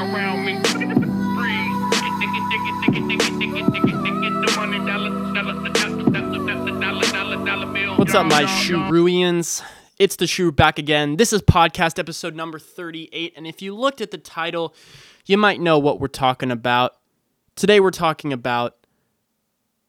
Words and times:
around 0.00 0.44
me. 0.46 0.54
What's 7.96 8.14
up, 8.14 8.26
my. 8.26 8.44
Shrewians? 8.44 9.62
It's 9.98 10.16
the 10.16 10.26
Shrew 10.26 10.52
back 10.52 10.78
again. 10.78 11.16
This 11.16 11.34
is 11.34 11.42
podcast 11.42 11.98
episode 11.98 12.34
number 12.34 12.58
38. 12.58 13.34
And 13.36 13.46
if 13.46 13.60
you 13.60 13.76
looked 13.76 14.00
at 14.00 14.10
the 14.10 14.16
title, 14.16 14.74
you 15.26 15.36
might 15.36 15.60
know 15.60 15.78
what 15.78 16.00
we're 16.00 16.08
talking 16.08 16.50
about. 16.50 16.96
Today, 17.54 17.78
we're 17.78 17.90
talking 17.90 18.32
about 18.32 18.76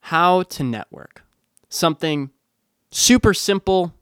how 0.02 0.43
to 0.43 0.64
network. 0.64 1.23
Something 1.70 2.32
super 2.91 3.34
simple, 3.34 3.93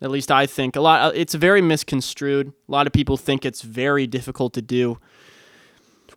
at 0.00 0.10
least 0.10 0.30
I 0.30 0.46
think. 0.46 0.76
A 0.76 0.80
lot 0.80 1.14
it's 1.16 1.34
very 1.34 1.62
misconstrued. 1.62 2.48
A 2.68 2.72
lot 2.72 2.86
of 2.86 2.92
people 2.92 3.16
think 3.16 3.44
it's 3.44 3.62
very 3.62 4.06
difficult 4.06 4.54
to 4.54 4.62
do. 4.62 4.98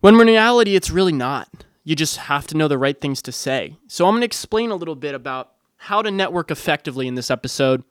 When 0.01 0.19
in 0.19 0.27
reality, 0.27 0.75
it's 0.75 0.89
really 0.89 1.11
not. 1.11 1.47
You 1.83 1.95
just 1.95 2.17
have 2.17 2.47
to 2.47 2.57
know 2.57 2.67
the 2.67 2.77
right 2.77 2.99
things 2.99 3.21
to 3.23 3.31
say. 3.31 3.77
So 3.87 4.05
I'm 4.05 4.13
going 4.13 4.21
to 4.21 4.25
explain 4.25 4.71
a 4.71 4.75
little 4.75 4.95
bit 4.95 5.15
about 5.15 5.51
how 5.77 6.01
to 6.01 6.11
network 6.11 6.51
effectively 6.51 7.07
in 7.07 7.15
this 7.15 7.31
episode. 7.31 7.83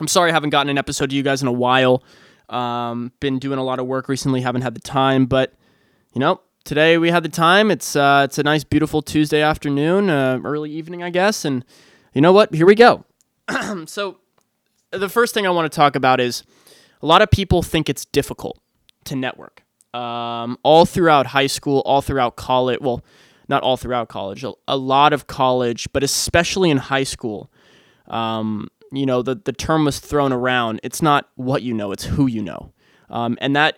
I'm 0.00 0.08
sorry 0.08 0.30
I 0.30 0.34
haven't 0.34 0.50
gotten 0.50 0.68
an 0.68 0.78
episode 0.78 1.10
to 1.10 1.16
you 1.16 1.22
guys 1.22 1.42
in 1.42 1.48
a 1.48 1.52
while. 1.52 2.02
Um, 2.48 3.12
been 3.20 3.38
doing 3.38 3.58
a 3.58 3.62
lot 3.62 3.78
of 3.78 3.86
work 3.86 4.08
recently, 4.08 4.40
haven't 4.40 4.62
had 4.62 4.74
the 4.74 4.80
time, 4.80 5.26
but 5.26 5.54
you 6.12 6.18
know, 6.18 6.40
today 6.64 6.98
we 6.98 7.10
had 7.10 7.22
the 7.22 7.28
time. 7.28 7.70
It's 7.70 7.96
uh, 7.96 8.22
it's 8.24 8.38
a 8.38 8.42
nice, 8.42 8.64
beautiful 8.64 9.02
Tuesday 9.02 9.40
afternoon, 9.40 10.10
uh, 10.10 10.40
early 10.44 10.70
evening, 10.70 11.02
I 11.02 11.10
guess. 11.10 11.44
And 11.44 11.64
you 12.12 12.20
know 12.20 12.32
what? 12.32 12.54
Here 12.54 12.66
we 12.66 12.74
go. 12.74 13.04
so 13.86 14.18
the 14.92 15.08
first 15.08 15.34
thing 15.34 15.46
I 15.46 15.50
want 15.50 15.70
to 15.70 15.74
talk 15.74 15.96
about 15.96 16.20
is 16.20 16.42
a 17.02 17.06
lot 17.06 17.22
of 17.22 17.30
people 17.30 17.62
think 17.62 17.88
it's 17.88 18.04
difficult 18.04 18.58
to 19.04 19.16
network. 19.16 19.64
Um, 19.94 20.58
all 20.62 20.86
throughout 20.86 21.26
high 21.26 21.48
school, 21.48 21.80
all 21.84 22.00
throughout 22.00 22.36
college. 22.36 22.78
Well, 22.80 23.04
not 23.48 23.62
all 23.62 23.76
throughout 23.76 24.08
college. 24.08 24.44
A, 24.68 24.76
lot 24.76 25.12
of 25.12 25.26
college, 25.26 25.88
but 25.92 26.04
especially 26.04 26.70
in 26.70 26.76
high 26.76 27.02
school. 27.02 27.50
Um, 28.06 28.68
you 28.92 29.06
know, 29.06 29.22
the 29.22 29.34
the 29.34 29.52
term 29.52 29.84
was 29.84 29.98
thrown 29.98 30.32
around. 30.32 30.80
It's 30.82 31.02
not 31.02 31.28
what 31.34 31.62
you 31.62 31.74
know; 31.74 31.92
it's 31.92 32.04
who 32.04 32.26
you 32.26 32.42
know, 32.42 32.72
um, 33.08 33.36
and 33.40 33.54
that 33.56 33.76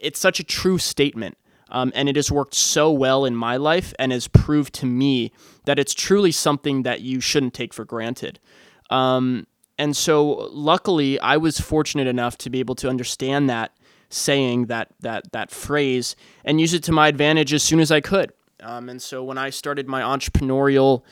it's 0.00 0.18
such 0.18 0.40
a 0.40 0.44
true 0.44 0.78
statement. 0.78 1.36
Um, 1.70 1.92
and 1.94 2.08
it 2.08 2.16
has 2.16 2.32
worked 2.32 2.54
so 2.54 2.90
well 2.90 3.26
in 3.26 3.36
my 3.36 3.58
life 3.58 3.92
and 3.98 4.10
has 4.10 4.26
proved 4.26 4.72
to 4.76 4.86
me 4.86 5.32
that 5.66 5.78
it's 5.78 5.92
truly 5.92 6.32
something 6.32 6.82
that 6.84 7.02
you 7.02 7.20
shouldn't 7.20 7.52
take 7.52 7.74
for 7.74 7.84
granted. 7.84 8.40
Um, 8.88 9.46
and 9.78 9.96
so, 9.96 10.48
luckily, 10.52 11.20
I 11.20 11.36
was 11.36 11.60
fortunate 11.60 12.08
enough 12.08 12.36
to 12.38 12.50
be 12.50 12.58
able 12.58 12.74
to 12.76 12.88
understand 12.88 13.48
that 13.48 13.72
saying, 14.10 14.66
that 14.66 14.88
that 15.00 15.30
that 15.32 15.50
phrase, 15.50 16.16
and 16.44 16.60
use 16.60 16.74
it 16.74 16.82
to 16.84 16.92
my 16.92 17.08
advantage 17.08 17.52
as 17.52 17.62
soon 17.62 17.78
as 17.80 17.92
I 17.92 18.00
could. 18.00 18.32
Um, 18.60 18.88
and 18.88 19.00
so, 19.00 19.22
when 19.22 19.38
I 19.38 19.50
started 19.50 19.86
my 19.86 20.02
entrepreneurial 20.02 21.02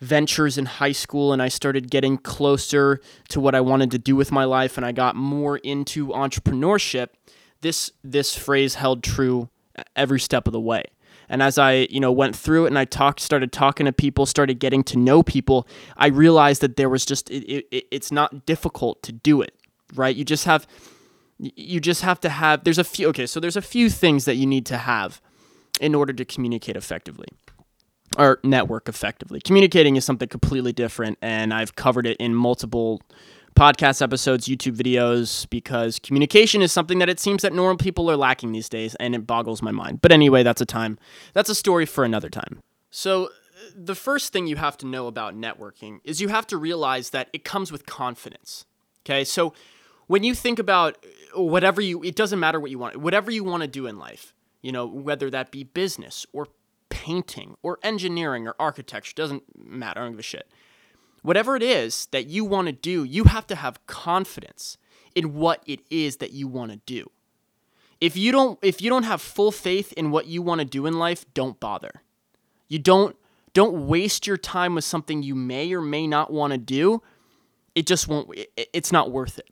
ventures 0.00 0.58
in 0.58 0.66
high 0.66 0.92
school 0.92 1.32
and 1.32 1.40
I 1.40 1.48
started 1.48 1.90
getting 1.90 2.18
closer 2.18 3.00
to 3.28 3.40
what 3.40 3.54
I 3.54 3.60
wanted 3.60 3.92
to 3.92 3.98
do 3.98 4.16
with 4.16 4.32
my 4.32 4.44
life, 4.44 4.76
and 4.76 4.84
I 4.84 4.92
got 4.92 5.16
more 5.16 5.56
into 5.58 6.08
entrepreneurship, 6.08 7.08
this 7.62 7.92
this 8.04 8.36
phrase 8.36 8.74
held 8.74 9.02
true 9.02 9.48
every 9.96 10.20
step 10.20 10.46
of 10.46 10.52
the 10.52 10.60
way. 10.60 10.84
And 11.32 11.42
as 11.42 11.56
I, 11.56 11.88
you 11.88 11.98
know, 11.98 12.12
went 12.12 12.36
through 12.36 12.66
it 12.66 12.68
and 12.68 12.78
I 12.78 12.84
talked, 12.84 13.18
started 13.18 13.52
talking 13.52 13.86
to 13.86 13.92
people, 13.92 14.26
started 14.26 14.58
getting 14.60 14.84
to 14.84 14.98
know 14.98 15.22
people, 15.22 15.66
I 15.96 16.08
realized 16.08 16.60
that 16.60 16.76
there 16.76 16.90
was 16.90 17.06
just 17.06 17.30
it, 17.30 17.66
it, 17.72 17.86
it's 17.90 18.12
not 18.12 18.44
difficult 18.44 19.02
to 19.04 19.12
do 19.12 19.40
it, 19.40 19.54
right? 19.94 20.14
You 20.14 20.26
just 20.26 20.44
have 20.44 20.66
you 21.38 21.80
just 21.80 22.02
have 22.02 22.20
to 22.20 22.28
have 22.28 22.64
there's 22.64 22.76
a 22.76 22.84
few 22.84 23.08
okay, 23.08 23.24
so 23.24 23.40
there's 23.40 23.56
a 23.56 23.62
few 23.62 23.88
things 23.88 24.26
that 24.26 24.34
you 24.36 24.44
need 24.44 24.66
to 24.66 24.76
have 24.76 25.22
in 25.80 25.94
order 25.94 26.12
to 26.12 26.24
communicate 26.26 26.76
effectively 26.76 27.28
or 28.18 28.38
network 28.44 28.86
effectively. 28.86 29.40
Communicating 29.40 29.96
is 29.96 30.04
something 30.04 30.28
completely 30.28 30.74
different 30.74 31.16
and 31.22 31.54
I've 31.54 31.76
covered 31.76 32.06
it 32.06 32.18
in 32.18 32.34
multiple 32.34 33.00
podcast 33.54 34.02
episodes, 34.02 34.48
YouTube 34.48 34.76
videos, 34.76 35.48
because 35.50 35.98
communication 35.98 36.62
is 36.62 36.72
something 36.72 36.98
that 36.98 37.08
it 37.08 37.20
seems 37.20 37.42
that 37.42 37.52
normal 37.52 37.76
people 37.76 38.10
are 38.10 38.16
lacking 38.16 38.52
these 38.52 38.68
days, 38.68 38.94
and 38.96 39.14
it 39.14 39.26
boggles 39.26 39.62
my 39.62 39.70
mind. 39.70 40.00
But 40.00 40.12
anyway, 40.12 40.42
that's 40.42 40.60
a 40.60 40.66
time, 40.66 40.98
that's 41.32 41.50
a 41.50 41.54
story 41.54 41.86
for 41.86 42.04
another 42.04 42.28
time. 42.28 42.60
So, 42.90 43.26
uh, 43.26 43.28
the 43.74 43.94
first 43.94 44.32
thing 44.32 44.46
you 44.46 44.56
have 44.56 44.76
to 44.78 44.86
know 44.86 45.06
about 45.06 45.36
networking 45.36 46.00
is 46.04 46.20
you 46.20 46.28
have 46.28 46.46
to 46.48 46.56
realize 46.56 47.10
that 47.10 47.28
it 47.32 47.44
comes 47.44 47.70
with 47.70 47.86
confidence. 47.86 48.64
Okay, 49.04 49.24
so 49.24 49.52
when 50.06 50.24
you 50.24 50.34
think 50.34 50.58
about 50.58 50.96
uh, 51.36 51.42
whatever 51.42 51.80
you, 51.80 52.02
it 52.02 52.16
doesn't 52.16 52.40
matter 52.40 52.60
what 52.60 52.70
you 52.70 52.78
want, 52.78 52.96
whatever 52.96 53.30
you 53.30 53.44
want 53.44 53.62
to 53.62 53.68
do 53.68 53.86
in 53.86 53.98
life, 53.98 54.34
you 54.62 54.72
know, 54.72 54.86
whether 54.86 55.30
that 55.30 55.50
be 55.50 55.64
business 55.64 56.26
or 56.32 56.48
painting 56.88 57.56
or 57.62 57.78
engineering 57.82 58.46
or 58.46 58.54
architecture, 58.58 59.12
doesn't 59.14 59.42
matter, 59.56 60.00
I 60.00 60.04
don't 60.04 60.12
give 60.12 60.20
a 60.20 60.22
shit 60.22 60.48
whatever 61.22 61.56
it 61.56 61.62
is 61.62 62.06
that 62.10 62.26
you 62.26 62.44
want 62.44 62.66
to 62.66 62.72
do, 62.72 63.04
you 63.04 63.24
have 63.24 63.46
to 63.46 63.54
have 63.54 63.84
confidence 63.86 64.76
in 65.14 65.34
what 65.34 65.62
it 65.66 65.80
is 65.90 66.18
that 66.18 66.32
you 66.32 66.46
want 66.46 66.72
to 66.72 66.80
do. 66.86 67.10
If 68.00 68.16
you 68.16 68.32
don't 68.32 68.58
if 68.62 68.82
you 68.82 68.90
don't 68.90 69.04
have 69.04 69.22
full 69.22 69.52
faith 69.52 69.92
in 69.92 70.10
what 70.10 70.26
you 70.26 70.42
want 70.42 70.60
to 70.60 70.64
do 70.64 70.86
in 70.86 70.98
life, 70.98 71.24
don't 71.34 71.58
bother. 71.60 72.02
You 72.68 72.78
don't 72.78 73.16
don't 73.54 73.86
waste 73.86 74.26
your 74.26 74.36
time 74.36 74.74
with 74.74 74.84
something 74.84 75.22
you 75.22 75.34
may 75.34 75.72
or 75.72 75.80
may 75.80 76.06
not 76.06 76.32
want 76.32 76.52
to 76.52 76.58
do. 76.58 77.02
It 77.74 77.86
just 77.86 78.08
won't 78.08 78.28
it's 78.56 78.90
not 78.90 79.12
worth 79.12 79.38
it. 79.38 79.48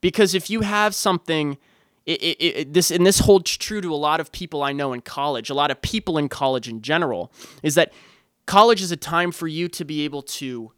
Because 0.00 0.34
if 0.34 0.50
you 0.50 0.62
have 0.62 0.94
something 0.94 1.58
it, 2.06 2.22
it, 2.22 2.42
it, 2.42 2.72
this 2.72 2.90
and 2.90 3.06
this 3.06 3.20
holds 3.20 3.56
true 3.56 3.80
to 3.80 3.92
a 3.92 3.96
lot 3.96 4.20
of 4.20 4.32
people 4.32 4.62
I 4.62 4.72
know 4.72 4.92
in 4.92 5.00
college, 5.00 5.50
a 5.50 5.54
lot 5.54 5.70
of 5.70 5.80
people 5.82 6.18
in 6.18 6.28
college 6.28 6.68
in 6.68 6.82
general, 6.82 7.32
is 7.62 7.74
that 7.74 7.92
college 8.46 8.80
is 8.80 8.90
a 8.90 8.96
time 8.96 9.32
for 9.32 9.48
you 9.48 9.68
to 9.68 9.84
be 9.84 10.04
able 10.04 10.22
to 10.22 10.72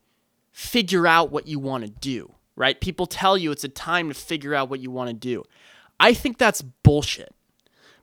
figure 0.58 1.06
out 1.06 1.30
what 1.30 1.46
you 1.46 1.60
want 1.60 1.84
to 1.84 1.88
do, 1.88 2.34
right? 2.56 2.80
People 2.80 3.06
tell 3.06 3.38
you 3.38 3.52
it's 3.52 3.62
a 3.62 3.68
time 3.68 4.08
to 4.08 4.14
figure 4.14 4.56
out 4.56 4.68
what 4.68 4.80
you 4.80 4.90
want 4.90 5.08
to 5.08 5.14
do. 5.14 5.44
I 6.00 6.12
think 6.12 6.36
that's 6.36 6.62
bullshit. 6.62 7.32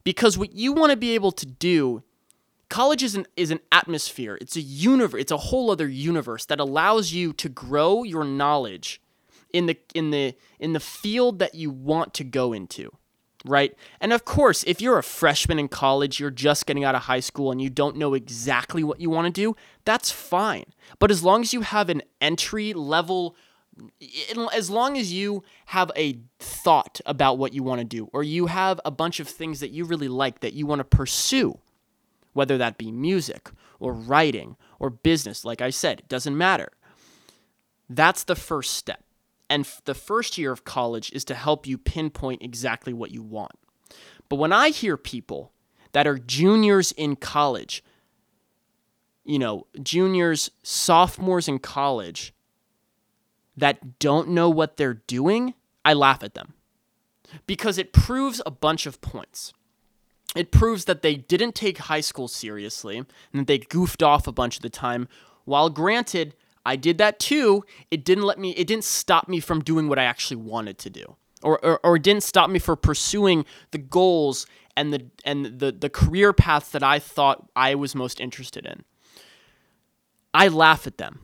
Because 0.06 0.38
what 0.38 0.54
you 0.54 0.72
want 0.72 0.92
to 0.92 0.96
be 0.96 1.16
able 1.16 1.34
to 1.34 1.46
do, 1.46 2.02
college 2.70 3.04
is 3.04 3.14
an, 3.16 3.26
is 3.36 3.52
an 3.52 3.60
atmosphere, 3.74 4.38
it's 4.40 4.56
a 4.56 4.62
universe, 4.62 5.20
it's 5.20 5.34
a 5.34 5.38
whole 5.38 5.70
other 5.70 5.90
universe 5.90 6.46
that 6.46 6.62
allows 6.62 7.12
you 7.12 7.34
to 7.34 7.50
grow 7.50 8.04
your 8.04 8.24
knowledge 8.24 9.02
in 9.52 9.66
the 9.66 9.78
in 9.94 10.12
the 10.12 10.34
in 10.58 10.72
the 10.72 10.80
field 10.80 11.40
that 11.40 11.56
you 11.56 11.70
want 11.70 12.14
to 12.14 12.24
go 12.24 12.54
into 12.54 12.90
right? 13.46 13.74
And 14.02 14.12
of 14.12 14.26
course, 14.26 14.64
if 14.66 14.82
you're 14.82 14.98
a 14.98 15.04
freshman 15.04 15.60
in 15.60 15.68
college, 15.68 16.20
you're 16.20 16.32
just 16.32 16.66
getting 16.66 16.84
out 16.84 16.96
of 16.96 17.04
high 17.04 17.20
school 17.20 17.52
and 17.52 17.62
you 17.62 17.70
don't 17.70 17.98
know 17.98 18.14
exactly 18.14 18.84
what 18.84 19.00
you 19.00 19.10
want 19.10 19.28
to 19.28 19.32
do, 19.32 19.56
that's 19.86 20.12
fine. 20.12 20.66
But 21.00 21.12
as 21.12 21.24
long 21.24 21.42
as 21.42 21.54
you 21.54 21.62
have 21.62 21.90
an 21.90 22.02
entry 22.20 22.74
level 22.74 23.36
as 24.54 24.70
long 24.70 24.98
as 24.98 25.12
you 25.12 25.44
have 25.66 25.92
a 25.96 26.18
thought 26.40 27.02
about 27.06 27.38
what 27.38 27.54
you 27.54 27.64
want 27.64 27.80
to 27.80 27.86
do 27.86 28.10
or 28.14 28.24
you 28.24 28.46
have 28.46 28.80
a 28.86 28.92
bunch 28.92 29.20
of 29.20 29.28
things 29.28 29.60
that 29.60 29.72
you 29.72 29.84
really 29.86 30.08
like 30.08 30.40
that 30.40 30.54
you 30.54 30.66
want 30.66 30.80
to 30.80 30.86
pursue, 30.86 31.60
whether 32.34 32.58
that 32.58 32.78
be 32.78 32.92
music 32.92 33.52
or 33.80 33.94
writing 33.94 34.56
or 34.80 34.90
business, 34.90 35.44
like 35.44 35.62
I 35.62 35.70
said, 35.70 36.00
it 36.00 36.08
doesn't 36.08 36.38
matter. 36.38 36.70
That's 37.90 38.24
the 38.24 38.36
first 38.36 38.74
step. 38.74 39.05
And 39.50 39.68
the 39.86 39.94
first 39.94 40.38
year 40.38 40.52
of 40.52 40.64
college 40.64 41.12
is 41.12 41.24
to 41.26 41.36
help 41.36 41.68
you 41.68 41.78
pinpoint 41.78 42.42
exactly 42.42 42.94
what 42.94 43.12
you 43.12 43.22
want. 43.22 43.54
But 44.30 44.38
when 44.38 44.52
I 44.52 44.70
hear 44.70 44.98
people 44.98 45.52
that 45.92 46.08
are 46.08 46.18
juniors 46.18 46.92
in 46.92 47.16
college, 47.16 47.84
you 49.24 49.40
know, 49.40 49.68
juniors, 49.82 50.50
sophomores 50.64 51.48
in 51.48 51.60
college 51.60 52.34
that 53.58 54.00
don't 54.00 54.30
know 54.30 54.50
what 54.50 54.78
they're 54.78 55.02
doing, 55.08 55.54
I 55.84 55.94
laugh 55.94 56.24
at 56.24 56.34
them 56.34 56.54
because 57.48 57.78
it 57.78 57.94
proves 57.94 58.42
a 58.46 58.52
bunch 58.52 58.86
of 58.86 59.02
points. 59.02 59.54
It 60.36 60.52
proves 60.52 60.86
that 60.86 61.02
they 61.02 61.16
didn't 61.16 61.56
take 61.56 61.78
high 61.78 62.02
school 62.02 62.28
seriously 62.28 62.98
and 62.98 63.08
that 63.34 63.48
they 63.48 63.60
goofed 63.60 64.04
off 64.04 64.28
a 64.28 64.32
bunch 64.32 64.58
of 64.58 64.62
the 64.64 64.70
time. 64.70 65.08
While 65.46 65.70
granted, 65.70 66.36
I 66.66 66.76
did 66.76 66.98
that 66.98 67.20
too. 67.20 67.64
It 67.92 68.04
didn't 68.04 68.24
let 68.24 68.40
me, 68.40 68.52
it 68.52 68.68
didn't 68.68 68.84
stop 68.84 69.28
me 69.28 69.40
from 69.40 69.62
doing 69.62 69.88
what 69.88 70.00
I 70.00 70.04
actually 70.04 70.38
wanted 70.38 70.78
to 70.80 70.90
do. 70.90 71.16
Or, 71.44 71.64
or, 71.64 71.80
or 71.84 72.00
didn't 72.00 72.24
stop 72.24 72.50
me 72.50 72.60
from 72.60 72.78
pursuing 72.78 73.46
the 73.72 73.78
goals 73.78 74.48
and 74.76 74.92
the 74.92 75.06
and 75.24 75.60
the, 75.60 75.72
the 75.72 75.90
career 75.90 76.34
paths 76.34 76.70
that 76.70 76.84
I 76.84 77.00
thought 77.00 77.50
I 77.56 77.76
was 77.76 77.94
most 77.94 78.20
interested 78.20 78.66
in. 78.66 78.84
I 80.34 80.48
laugh 80.48 80.88
at 80.88 80.98
them. 80.98 81.20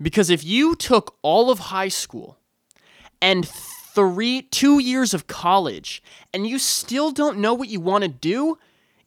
Because 0.00 0.30
if 0.30 0.44
you 0.44 0.74
took 0.74 1.16
all 1.22 1.50
of 1.50 1.58
high 1.58 1.88
school 1.88 2.38
and 3.20 3.48
three 3.48 4.42
two 4.42 4.78
years 4.78 5.14
of 5.14 5.26
college 5.26 6.02
and 6.34 6.46
you 6.46 6.58
still 6.58 7.10
don't 7.10 7.38
know 7.38 7.54
what 7.54 7.68
you 7.68 7.80
want 7.80 8.02
to 8.02 8.08
do, 8.08 8.58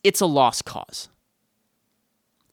it's 0.03 0.21
a 0.21 0.25
lost 0.25 0.65
cause 0.65 1.09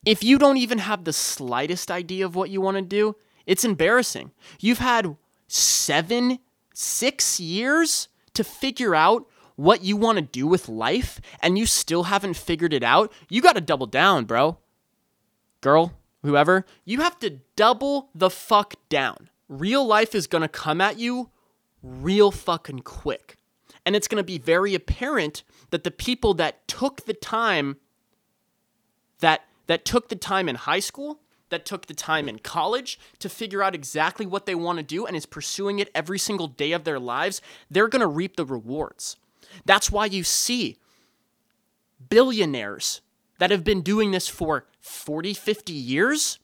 if 0.05 0.25
you 0.25 0.39
don't 0.39 0.57
even 0.57 0.79
have 0.79 1.05
the 1.05 1.13
slightest 1.13 1.91
idea 1.91 2.25
of 2.25 2.35
what 2.35 2.51
you 2.51 2.61
want 2.61 2.77
to 2.77 2.83
do, 2.83 3.17
it's 3.47 3.65
embarrassing. 3.65 4.33
You've 4.61 4.79
had 4.79 5.17
seven, 5.49 6.39
six 6.75 7.39
years 7.39 8.09
to 8.35 8.45
figure 8.45 8.95
out 8.95 9.27
what 9.57 9.85
you 9.85 9.97
want 9.97 10.17
to 10.17 10.23
do 10.23 10.47
with 10.47 10.69
life 10.69 11.21
and 11.41 11.59
you 11.59 11.67
still 11.67 12.05
haven't 12.05 12.35
figured 12.35 12.73
it 12.73 12.83
out, 12.83 13.13
you 13.29 13.43
got 13.43 13.55
to 13.55 13.61
double 13.61 13.87
down, 13.87 14.25
bro. 14.25 14.59
Girl, 15.61 15.93
whoever, 16.23 16.65
you 16.85 17.01
have 17.01 17.19
to 17.21 17.39
double 17.55 18.11
the 18.15 18.31
fuck 18.31 18.75
down. 18.89 19.29
Real 19.49 19.87
life 19.87 20.15
is 20.15 20.27
going 20.27 20.43
to 20.43 20.49
come 20.49 20.81
at 20.81 20.99
you 20.99 21.31
real 21.83 22.31
fucking 22.31 22.81
quick. 22.81 23.37
And 23.85 23.95
it's 23.95 24.09
going 24.09 24.21
to 24.21 24.25
be 24.25 24.39
very 24.39 24.75
apparent 24.75 25.43
that 25.71 25.85
the 25.85 25.91
people 25.91 26.35
that 26.35 26.67
took 26.67 27.05
the 27.05 27.15
time 27.15 27.77
that 29.21 29.45
that 29.67 29.85
took 29.85 30.09
the 30.09 30.17
time 30.17 30.49
in 30.49 30.57
high 30.57 30.81
school, 30.81 31.21
that 31.51 31.67
took 31.67 31.87
the 31.87 31.95
time 31.95 32.29
in 32.29 32.39
college 32.39 32.99
to 33.19 33.29
figure 33.29 33.63
out 33.63 33.75
exactly 33.75 34.27
what 34.27 34.47
they 34.47 34.55
want 34.55 34.79
to 34.79 34.83
do 34.83 35.07
and 35.07 35.15
is 35.15 35.27
pursuing 35.27 35.79
it 35.79 35.91
every 35.95 36.19
single 36.19 36.49
day 36.49 36.73
of 36.73 36.85
their 36.85 36.99
lives, 36.99 37.41
they're 37.71 37.89
going 37.89 38.01
to 38.01 38.07
reap 38.07 38.37
the 38.37 38.47
rewards. 38.47 39.17
That's 39.65 39.91
why 39.91 40.07
you 40.07 40.25
see 40.25 40.79
billionaires 42.09 43.03
that 43.39 43.51
have 43.51 43.65
been 43.65 43.83
doing 43.83 44.11
this 44.11 44.29
for 44.29 44.67
40, 44.81 45.35
50 45.35 45.73
years. 45.73 46.39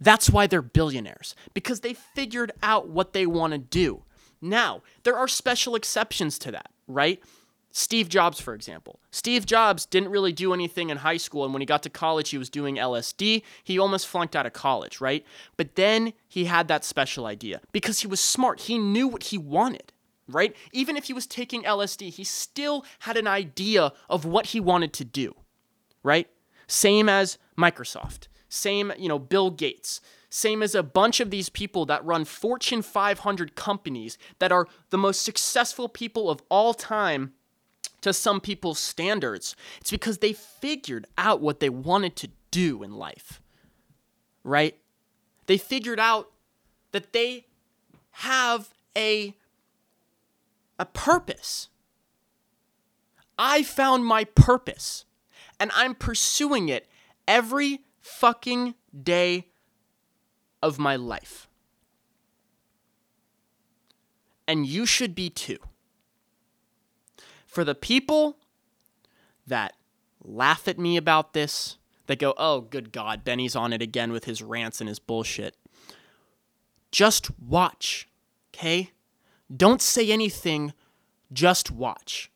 That's 0.00 0.28
why 0.28 0.46
they're 0.48 0.62
billionaires, 0.62 1.36
because 1.54 1.80
they 1.80 1.94
figured 1.94 2.50
out 2.62 2.88
what 2.88 3.12
they 3.12 3.24
want 3.24 3.52
to 3.52 3.58
do. 3.58 4.02
Now, 4.40 4.82
there 5.04 5.16
are 5.16 5.28
special 5.28 5.76
exceptions 5.76 6.38
to 6.40 6.50
that, 6.50 6.70
right? 6.88 7.22
Steve 7.72 8.10
Jobs, 8.10 8.38
for 8.38 8.54
example. 8.54 9.00
Steve 9.10 9.46
Jobs 9.46 9.86
didn't 9.86 10.10
really 10.10 10.32
do 10.32 10.52
anything 10.52 10.90
in 10.90 10.98
high 10.98 11.16
school, 11.16 11.44
and 11.44 11.54
when 11.54 11.62
he 11.62 11.66
got 11.66 11.82
to 11.82 11.90
college, 11.90 12.28
he 12.28 12.38
was 12.38 12.50
doing 12.50 12.76
LSD. 12.76 13.42
He 13.64 13.78
almost 13.78 14.06
flunked 14.06 14.36
out 14.36 14.44
of 14.44 14.52
college, 14.52 15.00
right? 15.00 15.24
But 15.56 15.74
then 15.74 16.12
he 16.28 16.44
had 16.44 16.68
that 16.68 16.84
special 16.84 17.24
idea 17.24 17.62
because 17.72 18.00
he 18.00 18.06
was 18.06 18.20
smart. 18.20 18.60
He 18.60 18.76
knew 18.76 19.08
what 19.08 19.24
he 19.24 19.38
wanted, 19.38 19.90
right? 20.28 20.54
Even 20.72 20.98
if 20.98 21.04
he 21.04 21.14
was 21.14 21.26
taking 21.26 21.62
LSD, 21.62 22.10
he 22.10 22.24
still 22.24 22.84
had 23.00 23.16
an 23.16 23.26
idea 23.26 23.92
of 24.10 24.26
what 24.26 24.46
he 24.46 24.60
wanted 24.60 24.92
to 24.92 25.04
do, 25.04 25.34
right? 26.02 26.28
Same 26.66 27.08
as 27.08 27.38
Microsoft, 27.58 28.28
same, 28.50 28.92
you 28.98 29.08
know, 29.08 29.18
Bill 29.18 29.50
Gates. 29.50 30.00
Same 30.28 30.62
as 30.62 30.74
a 30.74 30.82
bunch 30.82 31.20
of 31.20 31.30
these 31.30 31.50
people 31.50 31.84
that 31.84 32.02
run 32.06 32.24
Fortune 32.24 32.80
500 32.80 33.54
companies 33.54 34.16
that 34.38 34.50
are 34.50 34.66
the 34.88 34.96
most 34.96 35.20
successful 35.20 35.90
people 35.90 36.30
of 36.30 36.42
all 36.48 36.72
time 36.72 37.34
to 38.02 38.12
some 38.12 38.40
people's 38.40 38.78
standards. 38.78 39.56
It's 39.80 39.90
because 39.90 40.18
they 40.18 40.32
figured 40.32 41.06
out 41.16 41.40
what 41.40 41.60
they 41.60 41.70
wanted 41.70 42.14
to 42.16 42.28
do 42.50 42.82
in 42.82 42.92
life, 42.92 43.40
right? 44.44 44.76
They 45.46 45.56
figured 45.56 45.98
out 45.98 46.30
that 46.92 47.12
they 47.12 47.46
have 48.10 48.72
a, 48.96 49.34
a 50.78 50.84
purpose. 50.84 51.68
I 53.38 53.62
found 53.62 54.04
my 54.04 54.24
purpose 54.24 55.04
and 55.58 55.70
I'm 55.74 55.94
pursuing 55.94 56.68
it 56.68 56.86
every 57.26 57.80
fucking 58.00 58.74
day 59.02 59.48
of 60.62 60.78
my 60.78 60.96
life. 60.96 61.48
And 64.46 64.66
you 64.66 64.86
should 64.86 65.14
be 65.14 65.30
too. 65.30 65.58
For 67.52 67.64
the 67.64 67.74
people 67.74 68.38
that 69.46 69.74
laugh 70.24 70.66
at 70.66 70.78
me 70.78 70.96
about 70.96 71.34
this, 71.34 71.76
that 72.06 72.18
go, 72.18 72.32
oh, 72.38 72.62
good 72.62 72.92
God, 72.92 73.24
Benny's 73.24 73.54
on 73.54 73.74
it 73.74 73.82
again 73.82 74.10
with 74.10 74.24
his 74.24 74.40
rants 74.40 74.80
and 74.80 74.88
his 74.88 74.98
bullshit. 74.98 75.54
Just 76.90 77.30
watch, 77.38 78.08
okay? 78.54 78.92
Don't 79.54 79.82
say 79.82 80.10
anything, 80.10 80.72
just 81.30 81.70
watch. 81.70 82.30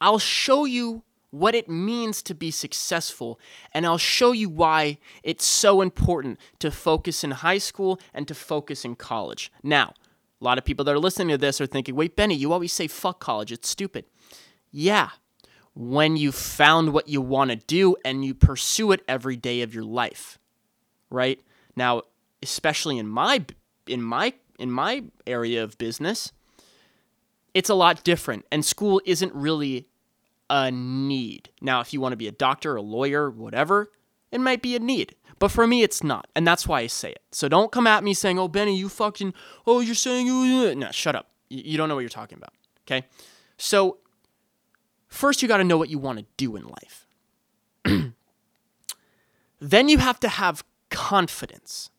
I'll 0.00 0.18
show 0.18 0.64
you 0.64 1.04
what 1.30 1.54
it 1.54 1.68
means 1.68 2.20
to 2.24 2.34
be 2.34 2.50
successful, 2.50 3.38
and 3.72 3.86
I'll 3.86 3.96
show 3.96 4.32
you 4.32 4.48
why 4.48 4.98
it's 5.22 5.44
so 5.46 5.82
important 5.82 6.40
to 6.58 6.72
focus 6.72 7.22
in 7.22 7.30
high 7.30 7.58
school 7.58 8.00
and 8.12 8.26
to 8.26 8.34
focus 8.34 8.84
in 8.84 8.96
college. 8.96 9.52
Now, 9.62 9.94
a 10.40 10.44
lot 10.44 10.58
of 10.58 10.64
people 10.64 10.84
that 10.84 10.94
are 10.94 10.98
listening 10.98 11.28
to 11.28 11.38
this 11.38 11.60
are 11.60 11.66
thinking, 11.66 11.94
wait, 11.94 12.16
Benny, 12.16 12.34
you 12.34 12.52
always 12.52 12.72
say 12.72 12.86
fuck 12.86 13.20
college, 13.20 13.52
it's 13.52 13.68
stupid. 13.68 14.04
Yeah, 14.70 15.10
when 15.74 16.16
you 16.16 16.32
found 16.32 16.92
what 16.92 17.08
you 17.08 17.20
want 17.20 17.50
to 17.50 17.56
do 17.56 17.96
and 18.04 18.24
you 18.24 18.34
pursue 18.34 18.92
it 18.92 19.02
every 19.06 19.36
day 19.36 19.62
of 19.62 19.74
your 19.74 19.84
life, 19.84 20.38
right? 21.10 21.40
Now, 21.76 22.02
especially 22.42 22.98
in 22.98 23.08
my 23.08 23.44
in 23.86 24.02
my 24.02 24.34
in 24.58 24.70
my 24.70 25.04
area 25.26 25.62
of 25.62 25.78
business, 25.78 26.32
it's 27.54 27.70
a 27.70 27.74
lot 27.74 28.04
different 28.04 28.44
and 28.50 28.64
school 28.64 29.00
isn't 29.04 29.34
really 29.34 29.86
a 30.48 30.70
need. 30.70 31.50
Now, 31.60 31.80
if 31.80 31.92
you 31.92 32.00
want 32.00 32.12
to 32.12 32.16
be 32.16 32.28
a 32.28 32.32
doctor, 32.32 32.76
a 32.76 32.82
lawyer, 32.82 33.30
whatever, 33.30 33.90
it 34.32 34.40
might 34.40 34.62
be 34.62 34.76
a 34.76 34.78
need. 34.78 35.14
But 35.38 35.50
for 35.50 35.66
me, 35.66 35.82
it's 35.82 36.04
not. 36.04 36.28
And 36.36 36.46
that's 36.46 36.68
why 36.68 36.80
I 36.80 36.86
say 36.86 37.10
it. 37.10 37.22
So 37.32 37.48
don't 37.48 37.72
come 37.72 37.86
at 37.86 38.04
me 38.04 38.14
saying, 38.14 38.38
oh, 38.38 38.46
Benny, 38.46 38.76
you 38.76 38.88
fucking, 38.88 39.32
oh, 39.66 39.80
you're 39.80 39.94
saying 39.94 40.26
you. 40.26 40.74
No, 40.74 40.90
shut 40.90 41.16
up. 41.16 41.30
You 41.48 41.78
don't 41.78 41.88
know 41.88 41.94
what 41.94 42.02
you're 42.02 42.10
talking 42.10 42.36
about. 42.36 42.52
Okay? 42.86 43.06
So, 43.56 43.98
first, 45.08 45.42
you 45.42 45.48
got 45.48 45.56
to 45.56 45.64
know 45.64 45.78
what 45.78 45.88
you 45.88 45.98
want 45.98 46.18
to 46.18 46.26
do 46.36 46.56
in 46.56 46.64
life. 46.66 47.06
then 49.60 49.88
you 49.88 49.98
have 49.98 50.20
to 50.20 50.28
have 50.28 50.62
confidence. 50.90 51.90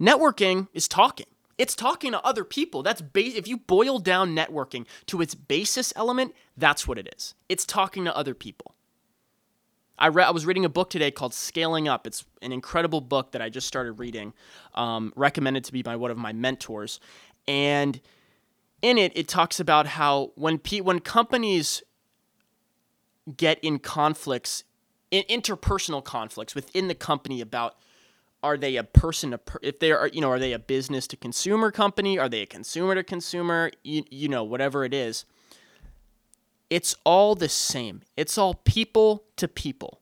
Networking 0.00 0.68
is 0.72 0.86
talking. 0.86 1.26
It's 1.58 1.74
talking 1.74 2.12
to 2.12 2.24
other 2.24 2.44
people. 2.44 2.84
That's 2.84 3.02
ba- 3.02 3.36
if 3.36 3.48
you 3.48 3.56
boil 3.56 3.98
down 3.98 4.36
networking 4.36 4.86
to 5.06 5.20
its 5.20 5.34
basis 5.34 5.92
element, 5.96 6.32
that's 6.56 6.86
what 6.86 6.98
it 6.98 7.12
is. 7.16 7.34
It's 7.48 7.66
talking 7.66 8.04
to 8.04 8.16
other 8.16 8.34
people. 8.34 8.76
I 9.98 10.08
read. 10.08 10.26
I 10.26 10.30
was 10.30 10.46
reading 10.46 10.64
a 10.64 10.68
book 10.68 10.90
today 10.90 11.10
called 11.10 11.34
Scaling 11.34 11.88
Up. 11.88 12.06
It's 12.06 12.24
an 12.42 12.52
incredible 12.52 13.00
book 13.00 13.32
that 13.32 13.42
I 13.42 13.48
just 13.48 13.66
started 13.66 13.92
reading, 13.92 14.32
um, 14.74 15.12
recommended 15.16 15.64
to 15.64 15.74
me 15.74 15.82
by 15.82 15.96
one 15.96 16.10
of 16.10 16.16
my 16.16 16.32
mentors, 16.32 17.00
and 17.46 18.00
in 18.82 18.98
it, 18.98 19.12
it 19.16 19.28
talks 19.28 19.60
about 19.60 19.86
how 19.86 20.32
when 20.36 20.60
when 20.82 21.00
companies 21.00 21.82
get 23.36 23.58
in 23.62 23.78
conflicts, 23.78 24.64
in 25.10 25.24
interpersonal 25.24 26.02
conflicts 26.02 26.54
within 26.54 26.88
the 26.88 26.94
company 26.94 27.40
about 27.40 27.76
are 28.42 28.56
they 28.56 28.76
a 28.76 28.84
person 28.84 29.32
to 29.32 29.38
per- 29.38 29.58
if 29.62 29.80
they 29.80 29.90
are 29.90 30.08
you 30.08 30.20
know 30.20 30.30
are 30.30 30.38
they 30.38 30.52
a 30.52 30.58
business 30.58 31.06
to 31.08 31.16
consumer 31.16 31.70
company 31.70 32.18
are 32.18 32.28
they 32.28 32.42
a 32.42 32.46
consumer 32.46 32.94
to 32.94 33.02
consumer 33.02 33.70
you, 33.82 34.04
you 34.10 34.28
know 34.28 34.44
whatever 34.44 34.84
it 34.84 34.94
is 34.94 35.24
it's 36.70 36.94
all 37.04 37.34
the 37.34 37.48
same. 37.48 38.02
It's 38.16 38.36
all 38.36 38.54
people 38.54 39.24
to 39.36 39.48
people. 39.48 40.00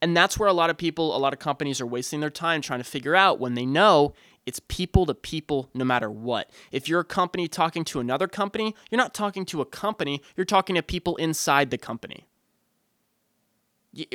And 0.00 0.16
that's 0.16 0.38
where 0.38 0.48
a 0.48 0.52
lot 0.52 0.68
of 0.68 0.76
people 0.76 1.16
a 1.16 1.18
lot 1.18 1.32
of 1.32 1.38
companies 1.38 1.80
are 1.80 1.86
wasting 1.86 2.20
their 2.20 2.30
time 2.30 2.60
trying 2.60 2.80
to 2.80 2.84
figure 2.84 3.14
out 3.14 3.38
when 3.38 3.54
they 3.54 3.64
know 3.64 4.14
it's 4.44 4.60
people 4.66 5.06
to 5.06 5.14
people 5.14 5.70
no 5.72 5.84
matter 5.84 6.10
what. 6.10 6.50
If 6.72 6.88
you're 6.88 7.00
a 7.00 7.04
company 7.04 7.46
talking 7.46 7.84
to 7.84 8.00
another 8.00 8.26
company 8.26 8.74
you're 8.90 8.98
not 8.98 9.14
talking 9.14 9.44
to 9.46 9.60
a 9.60 9.64
company 9.64 10.20
you're 10.36 10.44
talking 10.44 10.74
to 10.74 10.82
people 10.82 11.16
inside 11.16 11.70
the 11.70 11.78
company. 11.78 12.26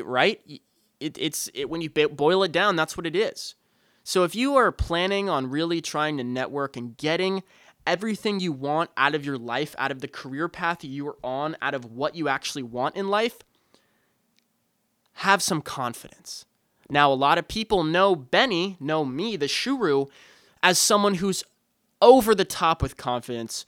Right? 0.04 0.42
It, 1.00 1.18
it's 1.18 1.50
it, 1.54 1.70
when 1.70 1.82
you 1.82 1.90
boil 1.90 2.44
it 2.44 2.52
down, 2.52 2.76
that's 2.76 2.98
what 2.98 3.06
it 3.06 3.16
is. 3.16 3.56
So 4.04 4.24
if 4.24 4.36
you 4.36 4.56
are 4.56 4.72
planning 4.72 5.30
on 5.30 5.50
really 5.50 5.82
trying 5.82 6.18
to 6.18 6.24
network 6.24 6.76
and 6.76 6.98
getting 6.98 7.44
everything 7.88 8.40
you 8.40 8.52
want 8.52 8.92
out 8.98 9.16
of 9.16 9.26
your 9.26 9.38
life, 9.38 9.74
out 9.80 9.92
of 9.92 10.02
the 10.02 10.08
career 10.08 10.48
path 10.48 10.84
you 10.84 11.08
are 11.08 11.18
on, 11.24 11.56
out 11.62 11.74
of 11.74 11.86
what 11.86 12.14
you 12.14 12.28
actually 12.28 12.62
want 12.62 12.96
in 12.96 13.08
life, 13.08 13.40
have 15.14 15.42
some 15.42 15.62
confidence. 15.62 16.46
Now, 16.90 17.12
a 17.12 17.16
lot 17.16 17.38
of 17.38 17.48
people 17.48 17.84
know 17.84 18.16
Benny, 18.16 18.78
know 18.80 19.04
me, 19.04 19.36
the 19.36 19.48
Shuru, 19.48 20.10
as 20.62 20.78
someone 20.78 21.16
who's 21.16 21.44
over 22.02 22.36
the 22.36 22.46
top 22.46 22.84
with 22.84 22.98
confidence, 22.98 23.66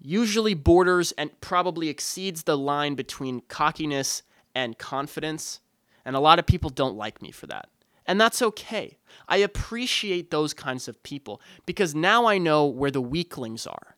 usually 0.00 0.54
borders 0.54 1.12
and 1.12 1.38
probably 1.40 1.88
exceeds 1.88 2.44
the 2.44 2.56
line 2.56 2.94
between 2.94 3.40
cockiness 3.42 4.22
and 4.54 4.78
confidence. 4.78 5.60
And 6.04 6.16
a 6.16 6.20
lot 6.20 6.38
of 6.38 6.46
people 6.46 6.70
don't 6.70 6.96
like 6.96 7.20
me 7.20 7.30
for 7.30 7.46
that. 7.48 7.68
And 8.06 8.20
that's 8.20 8.42
okay. 8.42 8.98
I 9.28 9.38
appreciate 9.38 10.30
those 10.30 10.54
kinds 10.54 10.88
of 10.88 11.02
people 11.02 11.40
because 11.66 11.94
now 11.94 12.26
I 12.26 12.38
know 12.38 12.66
where 12.66 12.90
the 12.90 13.00
weaklings 13.00 13.66
are. 13.66 13.96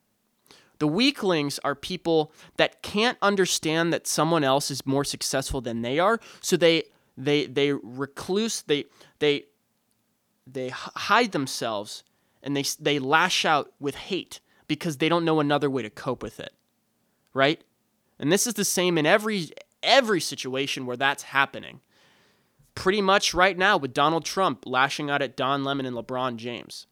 The 0.79 0.89
weaklings 0.89 1.59
are 1.65 1.75
people 1.75 2.33
that 2.57 2.83
can't 2.83 3.17
understand 3.23 3.93
that 3.93 4.07
someone 4.07 4.45
else 4.45 4.71
is 4.71 4.85
more 4.87 5.05
successful 5.05 5.61
than 5.61 5.83
they 5.83 5.99
are, 5.99 6.21
so 6.41 6.57
they 6.57 6.85
they 7.17 7.47
they 7.47 7.73
recluse, 7.73 8.63
they 8.63 8.85
they 9.19 9.45
they 10.47 10.69
hide 10.69 11.33
themselves 11.33 12.05
and 12.43 12.57
they 12.57 12.65
they 12.79 12.99
lash 12.99 13.45
out 13.45 13.73
with 13.81 13.95
hate 13.95 14.41
because 14.69 14.99
they 14.99 15.09
don't 15.09 15.25
know 15.25 15.41
another 15.41 15.71
way 15.71 15.83
to 15.83 15.91
cope 15.91 16.23
with 16.23 16.39
it. 16.41 16.53
Right? 17.33 17.63
And 18.19 18.31
this 18.31 18.47
is 18.47 18.55
the 18.55 18.65
same 18.65 18.99
in 18.99 19.07
every 19.07 19.49
every 19.83 20.21
situation 20.21 20.85
where 20.85 20.97
that's 20.97 21.23
happening 21.23 21.81
pretty 22.77 23.03
much 23.03 23.35
right 23.35 23.59
now 23.59 23.77
with 23.77 23.93
Donald 23.93 24.25
Trump 24.25 24.65
lashing 24.65 25.11
out 25.11 25.23
at 25.23 25.37
Don 25.37 25.65
Lemon 25.65 25.87
and 25.87 25.97
LeBron 25.97 26.37
James. 26.37 26.87